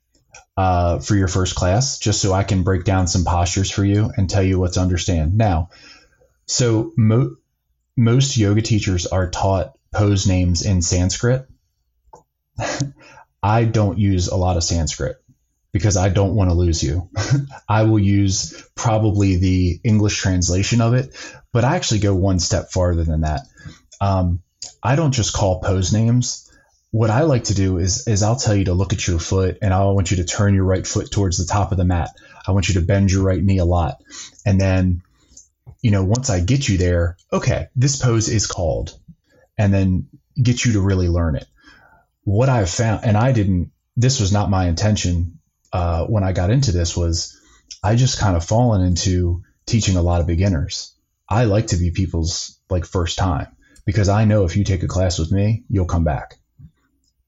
[0.57, 4.11] uh, for your first class, just so I can break down some postures for you
[4.17, 5.37] and tell you what to understand.
[5.37, 5.71] Now,
[6.47, 7.37] so mo-
[7.97, 11.49] most yoga teachers are taught pose names in Sanskrit.
[13.43, 15.20] I don't use a lot of Sanskrit
[15.73, 17.09] because I don't want to lose you.
[17.69, 21.17] I will use probably the English translation of it,
[21.53, 23.43] but I actually go one step farther than that.
[24.01, 24.43] Um,
[24.83, 26.51] I don't just call pose names.
[26.91, 29.59] What I like to do is is I'll tell you to look at your foot
[29.63, 32.11] and I want you to turn your right foot towards the top of the mat.
[32.47, 34.03] I want you to bend your right knee a lot.
[34.45, 35.03] And then,
[35.83, 38.99] you know, once I get you there, okay, this pose is called.
[39.57, 40.09] And then
[40.43, 41.47] get you to really learn it.
[42.25, 45.40] What I've found, and I didn't, this was not my intention
[45.73, 47.39] uh, when I got into this was
[47.83, 50.95] I just kind of fallen into teaching a lot of beginners.
[51.29, 53.57] I like to be people's like first time
[53.87, 56.37] because I know if you take a class with me, you'll come back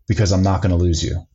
[0.08, 1.26] because I'm not going to lose you.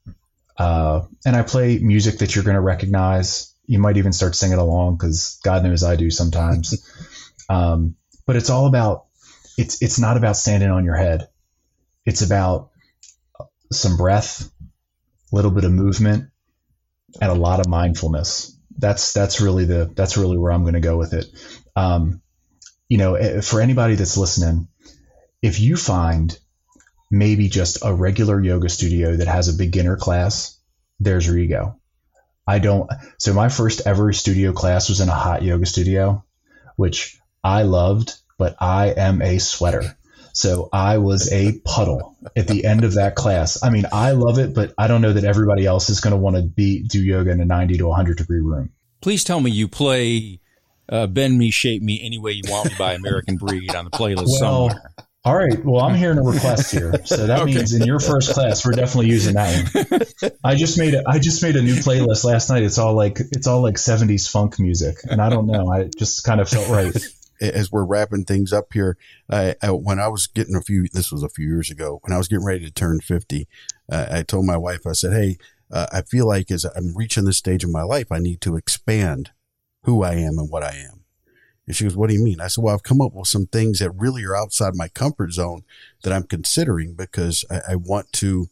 [0.58, 3.54] Uh, and I play music that you're going to recognize.
[3.66, 6.86] You might even start singing along because God knows I do sometimes.
[7.50, 7.96] um,
[8.26, 9.06] but it's all about
[9.58, 11.30] it's it's not about standing on your head.
[12.06, 12.70] It's about
[13.72, 14.50] some breath,
[15.32, 16.30] a little bit of movement,
[17.22, 18.56] and a lot of mindfulness.
[18.78, 21.26] That's that's really the that's really where I'm going to go with it.
[21.76, 22.22] Um,
[22.90, 24.68] you know, eh, for anybody that's listening,
[25.42, 26.38] if you find
[27.10, 30.60] maybe just a regular yoga studio that has a beginner class,
[31.00, 31.80] there's where you go.
[32.46, 32.90] I don't.
[33.18, 36.24] So my first ever studio class was in a hot yoga studio,
[36.76, 39.98] which I loved, but I am a sweater.
[40.38, 43.64] So I was a puddle at the end of that class.
[43.64, 46.18] I mean, I love it, but I don't know that everybody else is going to
[46.18, 48.70] want to be do yoga in a 90 to 100 degree room.
[49.02, 50.40] Please tell me you play
[50.90, 53.90] uh, Bend Me, Shape Me Any Way You Want Me by American Breed on the
[53.90, 54.92] playlist well, somewhere.
[55.26, 55.66] All right.
[55.66, 57.56] Well, I'm hearing a request here, so that okay.
[57.56, 59.74] means in your first class, we're definitely using that
[60.22, 60.32] one.
[60.44, 62.62] I just made a I just made a new playlist last night.
[62.62, 65.72] It's all like it's all like 70s funk music, and I don't know.
[65.72, 66.96] I just kind of felt right
[67.42, 68.98] as we're wrapping things up here,
[69.30, 72.14] I, I, when I was getting a few, this was a few years ago, when
[72.14, 73.48] I was getting ready to turn 50,
[73.92, 75.38] uh, I told my wife, I said, Hey,
[75.72, 78.56] uh, I feel like as I'm reaching this stage of my life, I need to
[78.56, 79.32] expand
[79.84, 81.04] who I am and what I am.
[81.66, 82.40] And she goes, What do you mean?
[82.40, 85.34] I said, Well, I've come up with some things that really are outside my comfort
[85.34, 85.64] zone
[86.04, 88.48] that I'm considering because I, I want to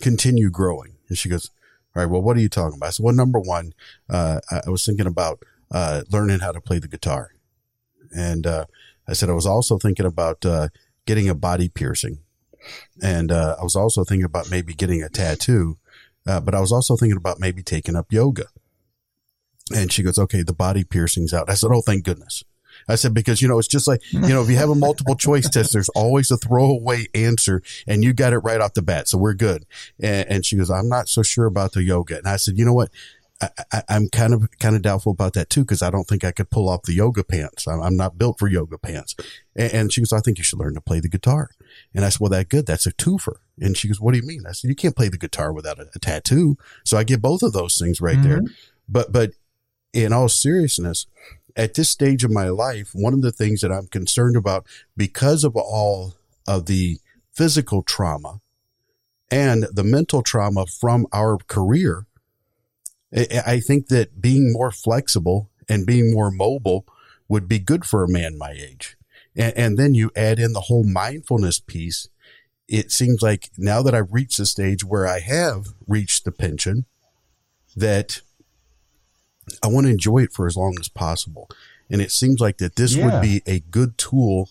[0.00, 0.96] continue growing.
[1.08, 1.50] And she goes,
[1.94, 2.86] All right, well, what are you talking about?
[2.86, 3.72] I said, Well, number one,
[4.08, 7.32] uh, I was thinking about uh, learning how to play the guitar.
[8.10, 8.64] And uh,
[9.08, 10.68] I said I was also thinking about uh,
[11.06, 12.18] getting a body piercing,
[13.02, 15.78] and uh, I was also thinking about maybe getting a tattoo,
[16.26, 18.46] uh, but I was also thinking about maybe taking up yoga.
[19.74, 22.44] And she goes, "Okay, the body piercing's out." I said, "Oh, thank goodness."
[22.88, 25.14] I said, because, you know, it's just like, you know, if you have a multiple
[25.14, 29.08] choice test, there's always a throwaway answer and you got it right off the bat.
[29.08, 29.66] So we're good.
[30.00, 32.18] And, and, she goes, I'm not so sure about the yoga.
[32.18, 32.90] And I said, you know what?
[33.40, 36.32] I, am kind of kind of doubtful about that too because I don't think I
[36.32, 37.66] could pull off the yoga pants.
[37.66, 39.14] I'm, I'm not built for yoga pants.
[39.56, 41.50] And, and, she goes, I think you should learn to play the guitar.
[41.94, 42.66] And I said, Well, that good.
[42.66, 43.36] That's a twofer.
[43.58, 44.44] And she goes, What do you mean?
[44.46, 46.58] I said, You can't play the guitar without a, a tattoo.
[46.84, 48.28] So I get both of those things right mm-hmm.
[48.28, 48.42] there.
[48.88, 49.32] But but
[49.92, 51.06] in all seriousness,
[51.56, 54.66] at this stage of my life, one of the things that I'm concerned about
[54.96, 56.14] because of all
[56.46, 56.98] of the
[57.32, 58.40] physical trauma
[59.30, 62.06] and the mental trauma from our career,
[63.12, 66.86] I think that being more flexible and being more mobile
[67.28, 68.96] would be good for a man my age.
[69.36, 72.08] And, and then you add in the whole mindfulness piece.
[72.68, 76.86] It seems like now that I've reached the stage where I have reached the pension,
[77.76, 78.20] that
[79.62, 81.48] I want to enjoy it for as long as possible.
[81.88, 83.06] And it seems like that this yeah.
[83.06, 84.50] would be a good tool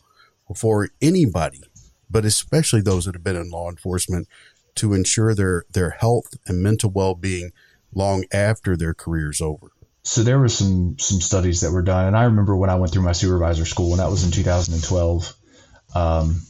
[0.56, 1.64] for anybody,
[2.10, 4.28] but especially those that have been in law enforcement
[4.76, 7.52] to ensure their, their health and mental well being
[7.94, 9.72] long after their career's over.
[10.04, 12.94] So there were some some studies that were done, and I remember when I went
[12.94, 15.36] through my supervisor school, and that was in 2012.
[15.96, 16.42] Um,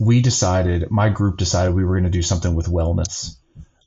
[0.00, 3.36] we decided, my group decided we were going to do something with wellness.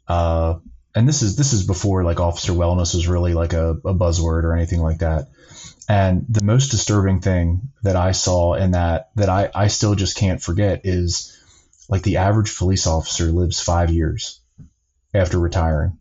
[0.08, 0.60] Uh,
[0.96, 4.44] and this is this is before like officer wellness was really like a, a buzzword
[4.44, 5.28] or anything like that.
[5.90, 10.18] And the most disturbing thing that I saw in that that I, I still just
[10.18, 11.38] can't forget is
[11.88, 14.40] like the average police officer lives five years
[15.14, 15.98] after retiring.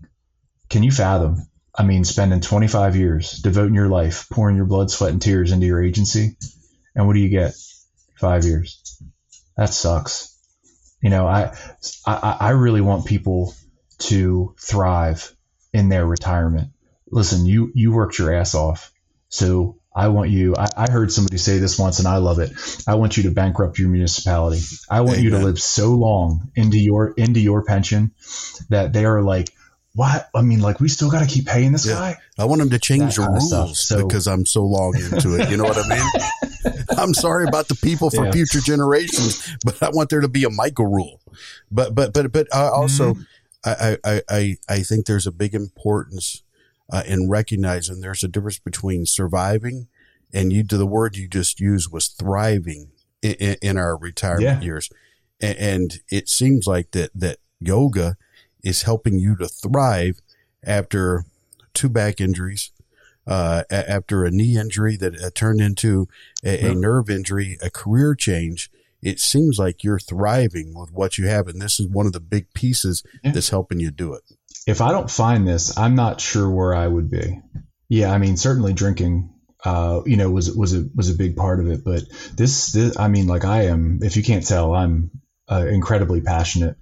[0.68, 1.46] Can you fathom?
[1.78, 5.66] I mean, spending 25 years devoting your life, pouring your blood, sweat, and tears into
[5.66, 6.36] your agency,
[6.94, 7.54] and what do you get?
[8.18, 9.00] Five years.
[9.56, 10.34] That sucks.
[11.02, 11.54] You know, I,
[12.06, 13.54] I, I really want people
[13.98, 15.34] to thrive
[15.72, 16.70] in their retirement.
[17.10, 18.90] Listen, you you worked your ass off,
[19.28, 20.56] so I want you.
[20.56, 22.52] I, I, heard somebody say this once, and I love it.
[22.86, 24.60] I want you to bankrupt your municipality.
[24.90, 25.24] I want Amen.
[25.24, 28.12] you to live so long into your into your pension
[28.68, 29.50] that they are like,
[29.96, 30.30] what?
[30.34, 31.94] I mean, like we still got to keep paying this yeah.
[31.94, 32.16] guy.
[32.38, 35.50] I want him to change that the rules so, because I'm so long into it.
[35.50, 36.74] You know what I mean?
[36.98, 38.32] I'm sorry about the people for yeah.
[38.32, 41.20] future generations, but I want there to be a Michael rule.
[41.70, 43.14] But but but but uh, also.
[43.14, 43.22] Mm-hmm
[43.66, 46.42] I, I, I, I think there's a big importance
[46.90, 49.88] uh, in recognizing there's a difference between surviving
[50.32, 52.90] and you the word you just used was thriving
[53.22, 54.60] in, in our retirement yeah.
[54.60, 54.90] years.
[55.40, 58.16] And, and it seems like that, that yoga
[58.66, 60.20] is helping you to thrive
[60.64, 61.24] after
[61.72, 62.72] two back injuries,
[63.24, 66.08] uh, after a knee injury that uh, turned into
[66.44, 68.68] a, a, nerve injury, a career change,
[69.00, 71.46] it seems like you're thriving with what you have.
[71.46, 73.30] And this is one of the big pieces yeah.
[73.30, 74.22] that's helping you do it.
[74.66, 77.40] If I don't find this, I'm not sure where I would be.
[77.88, 79.32] Yeah, I mean, certainly drinking,
[79.64, 81.84] uh, you know, was was a was a big part of it.
[81.84, 82.02] But
[82.34, 84.00] this, this I mean, like I am.
[84.02, 85.12] If you can't tell, I'm
[85.48, 86.76] uh, incredibly passionate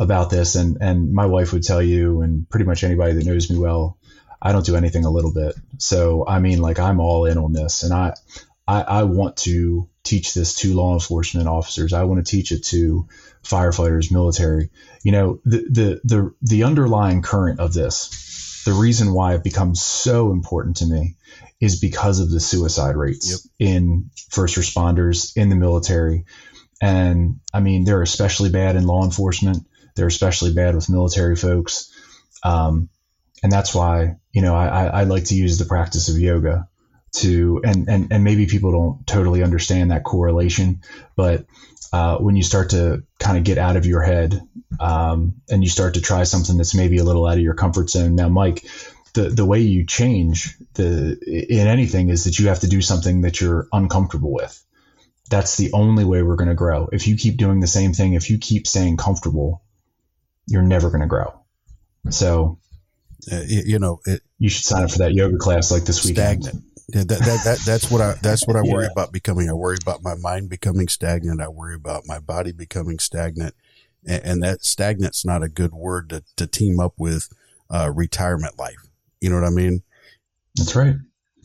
[0.00, 3.50] about this, and and my wife would tell you, and pretty much anybody that knows
[3.50, 3.98] me well,
[4.42, 5.54] I don't do anything a little bit.
[5.78, 8.14] So I mean, like I'm all in on this, and I
[8.66, 11.92] I, I want to teach this to law enforcement officers.
[11.92, 13.06] I want to teach it to
[13.44, 14.70] firefighters, military.
[15.02, 19.82] You know, the the the the underlying current of this, the reason why it becomes
[19.82, 21.16] so important to me
[21.60, 23.68] is because of the suicide rates yep.
[23.68, 26.24] in first responders, in the military.
[26.80, 29.66] And I mean, they're especially bad in law enforcement.
[29.94, 31.92] They're especially bad with military folks.
[32.42, 32.88] Um,
[33.42, 36.68] and that's why, you know, I, I like to use the practice of yoga
[37.12, 40.82] to and and and maybe people don't totally understand that correlation,
[41.16, 41.44] but
[41.92, 44.40] uh, when you start to kind of get out of your head
[44.78, 47.90] um, and you start to try something that's maybe a little out of your comfort
[47.90, 48.14] zone.
[48.14, 48.64] Now, Mike,
[49.14, 51.18] the the way you change the
[51.48, 54.62] in anything is that you have to do something that you're uncomfortable with.
[55.28, 56.88] That's the only way we're going to grow.
[56.92, 59.62] If you keep doing the same thing, if you keep staying comfortable,
[60.50, 61.32] you're never going to grow.
[62.10, 62.58] So,
[63.30, 66.44] uh, you know, it, you should sign up for that yoga class like this weekend.
[66.44, 66.64] Stagnant.
[66.88, 68.92] Yeah, that, that, that, that's what I, that's what I worry yeah.
[68.92, 69.48] about becoming.
[69.48, 71.40] I worry about my mind becoming stagnant.
[71.40, 73.54] I worry about my body becoming stagnant.
[74.04, 77.28] And, and that stagnant's not a good word to, to team up with,
[77.70, 78.88] uh, retirement life.
[79.20, 79.82] You know what I mean?
[80.56, 80.96] That's right.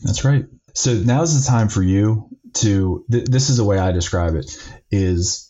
[0.02, 0.46] That's right.
[0.74, 4.50] So now's the time for you to, th- this is the way I describe it
[4.90, 5.48] is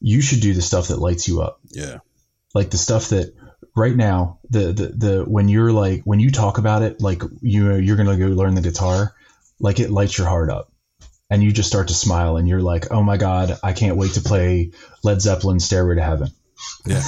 [0.00, 1.60] you should do the stuff that lights you up.
[1.70, 1.98] Yeah.
[2.56, 3.34] Like the stuff that
[3.76, 7.74] right now, the, the, the, when you're like, when you talk about it, like you,
[7.74, 9.14] you're going to go learn the guitar
[9.60, 10.72] like it lights your heart up
[11.28, 14.12] and you just start to smile and you're like, oh my God, I can't wait
[14.12, 14.70] to play
[15.04, 16.30] Led Zeppelin Stairway to Heaven.
[16.86, 17.02] Yeah.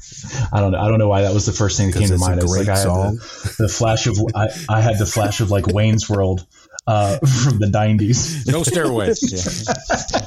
[0.54, 0.78] I don't know.
[0.78, 2.42] I don't know why that was the first thing that came to mind.
[2.42, 5.66] It's like I had the, the, flash of I, I had the flash of like
[5.66, 6.46] Wayne's World
[6.86, 8.46] uh, from the nineties.
[8.46, 9.20] No stairways.
[10.14, 10.26] Yeah.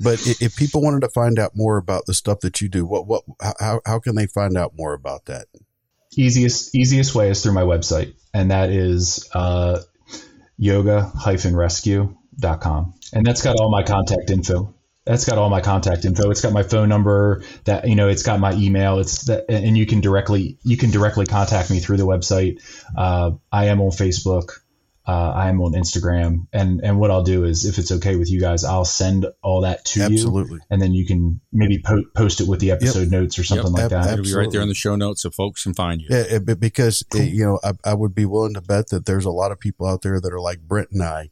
[0.00, 3.06] But if people wanted to find out more about the stuff that you do, what
[3.06, 3.24] what
[3.60, 5.46] how how can they find out more about that?
[6.16, 9.80] Easiest easiest way is through my website, and that is uh,
[10.58, 12.94] yoga-rescue.com.
[13.12, 14.74] And that's got all my contact info.
[15.04, 16.30] That's got all my contact info.
[16.30, 18.98] It's got my phone number that, you know, it's got my email.
[18.98, 22.60] It's that, and you can directly, you can directly contact me through the website.
[22.94, 24.60] Uh, I am on Facebook.
[25.08, 28.40] Uh, I'm on Instagram, and and what I'll do is, if it's okay with you
[28.40, 30.56] guys, I'll send all that to Absolutely.
[30.56, 33.72] you, and then you can maybe po- post it with the episode notes or something
[33.72, 34.12] like Ab- that.
[34.12, 36.08] It'll be right there in the show notes so folks can find you.
[36.10, 39.06] Yeah, it- but because uh, you know, I, I would be willing to bet that
[39.06, 41.30] there's a lot of people out there that are like Brent and I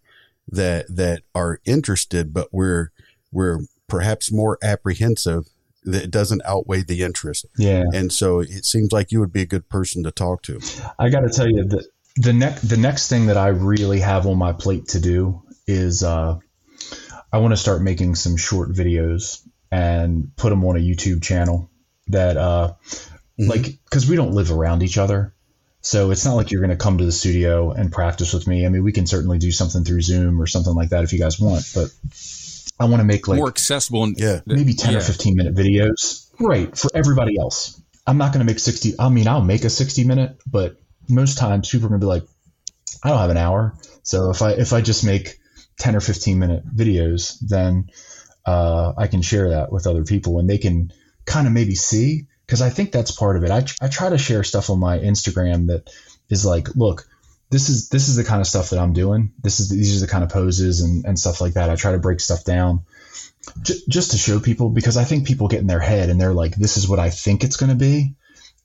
[0.48, 2.92] that that are interested, but we're
[3.30, 5.48] we're perhaps more apprehensive
[5.84, 9.42] that it doesn't outweigh the interest, Yeah, and so it seems like you would be
[9.42, 10.60] a good person to talk to.
[10.98, 14.26] I got to tell you that the next the next thing that I really have
[14.26, 16.38] on my plate to do is uh,
[17.32, 21.70] I want to start making some short videos and put them on a YouTube channel
[22.08, 22.74] that uh,
[23.38, 23.48] Mhm.
[23.48, 25.34] like because we don't live around each other.
[25.82, 28.64] So it's not like you're going to come to the studio and practice with me.
[28.66, 31.18] I mean, we can certainly do something through Zoom or something like that if you
[31.18, 31.64] guys want.
[31.74, 31.92] But
[32.80, 34.02] I want to make like More accessible.
[34.04, 34.40] And, Yeah.
[34.46, 34.98] maybe 10 Yeah.
[34.98, 36.26] or 15 minute videos.
[36.40, 36.76] Right.
[36.76, 37.80] For everybody else.
[38.06, 38.94] I'm not going to make 60.
[38.98, 40.76] I mean, I'll make a 60 minute, but
[41.08, 42.24] most times people are to be like,
[43.02, 43.74] I don't have an hour.
[44.02, 45.38] So if I, if I just make
[45.78, 47.90] 10 or 15 minute videos, then
[48.44, 50.92] uh, I can share that with other people and they can
[51.24, 52.26] kind of maybe see.
[52.48, 53.50] Cause I think that's part of it.
[53.50, 55.90] I, tr- I try to share stuff on my Instagram that
[56.28, 57.08] is like, look,
[57.50, 59.32] this is this is the kind of stuff that I'm doing.
[59.42, 61.70] This is these are the kind of poses and, and stuff like that.
[61.70, 62.82] I try to break stuff down
[63.62, 66.34] j- just to show people because I think people get in their head and they're
[66.34, 68.14] like, this is what I think it's going to be,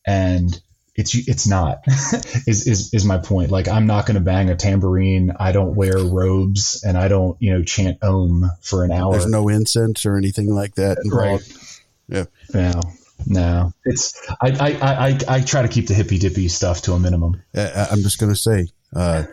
[0.05, 0.59] and
[0.95, 1.83] it's it's not.
[1.87, 3.51] is is is my point?
[3.51, 5.31] Like I'm not going to bang a tambourine.
[5.39, 9.13] I don't wear robes and I don't you know chant om for an hour.
[9.13, 11.49] There's no incense or anything like that involved.
[11.49, 11.81] right.
[12.07, 12.81] Yeah no,
[13.27, 13.73] no.
[13.85, 16.99] It's I I, I I I try to keep the hippy dippy stuff to a
[16.99, 17.41] minimum.
[17.55, 19.23] Uh, I'm just going to say, uh,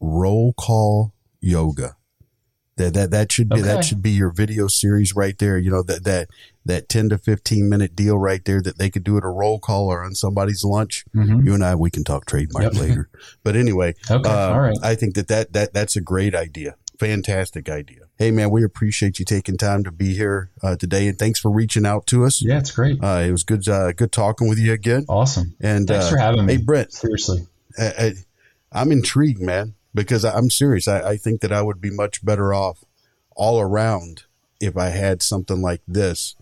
[0.00, 1.96] roll call yoga.
[2.80, 3.62] That that that should be Okay.
[3.68, 5.58] that should be your video series right there.
[5.58, 6.28] You know that that
[6.64, 9.58] that 10 to 15 minute deal right there that they could do at a roll
[9.58, 11.04] call or on somebody's lunch.
[11.14, 11.44] Mhm.
[11.44, 12.74] You and I we can talk trademark Yep.
[12.82, 13.08] later.
[13.44, 14.76] But anyway, Okay, uh, all right.
[14.82, 16.76] I think that, that that that's a great idea.
[16.98, 18.00] Fantastic idea.
[18.18, 21.50] Hey man, we appreciate you taking time to be here uh, today, and thanks for
[21.50, 22.42] reaching out to us.
[22.42, 23.02] Yeah, it's great.
[23.02, 25.04] Uh, it was good uh, good talking with you again.
[25.08, 25.54] Awesome.
[25.60, 26.54] And Thanks uh, for having me.
[26.56, 27.46] Hey Brent, Seriously.
[27.78, 28.12] I, I,
[28.72, 30.88] I'm intrigued, man, because I- I'm serious.
[30.88, 32.84] I, I think that I would be much better off
[33.36, 34.24] all around
[34.60, 36.36] if I had something like this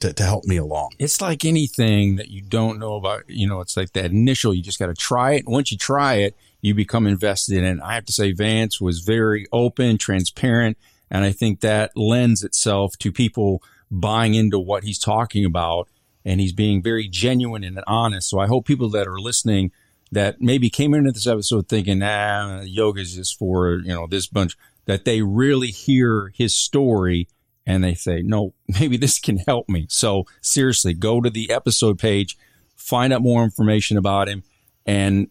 [0.00, 0.90] to, to help me along.
[0.98, 3.22] It's like anything that you don't know about.
[3.28, 4.52] You know, it's like that initial.
[4.52, 5.44] You just got to try it.
[5.46, 7.82] Once you try it, you become invested in it.
[7.82, 10.76] I have to say, Vance was very open, transparent,
[11.10, 15.88] and I think that lends itself to people buying into what he's talking about.
[16.24, 18.30] And he's being very genuine and honest.
[18.30, 19.72] So I hope people that are listening
[20.12, 24.26] that maybe came into this episode thinking, nah, yoga is just for, you know, this
[24.26, 27.28] bunch, that they really hear his story
[27.66, 29.86] and they say, no, maybe this can help me.
[29.88, 32.36] So seriously, go to the episode page,
[32.76, 34.42] find out more information about him,
[34.86, 35.28] and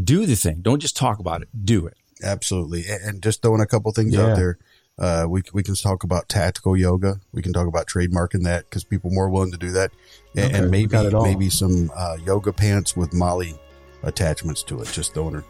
[0.00, 0.60] do the thing.
[0.60, 1.94] Don't just talk about it, do it.
[2.22, 2.84] Absolutely.
[2.88, 4.26] And, just throwing a couple things Yeah.
[4.26, 4.58] out there.
[4.98, 7.20] Uh, we, we can talk about tactical yoga.
[7.32, 9.92] We can talk about trademarking that because people are more willing to do that.
[10.36, 11.22] And, Okay, and maybe got it all.
[11.22, 13.54] maybe some uh, yoga pants with MOLLE
[14.02, 14.88] attachments to it.
[14.92, 15.44] Just throwing her.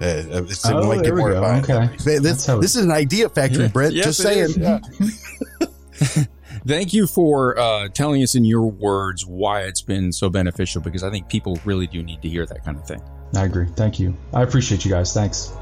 [0.00, 1.44] Uh, it's, it Oh, might there get we more go.
[1.44, 1.88] Okay.
[1.96, 3.68] This, it- this is an idea factory, Yeah.
[3.68, 3.94] Brent.
[3.94, 4.80] Yes, just it saying.
[6.10, 6.24] Yeah.
[6.66, 11.02] Thank you for uh, telling us in your words why it's been so beneficial because
[11.02, 13.02] I think people really do need to hear that kind of thing.
[13.36, 13.66] I agree.
[13.76, 14.16] Thank you.
[14.32, 15.12] I appreciate you guys.
[15.12, 15.52] Thanks.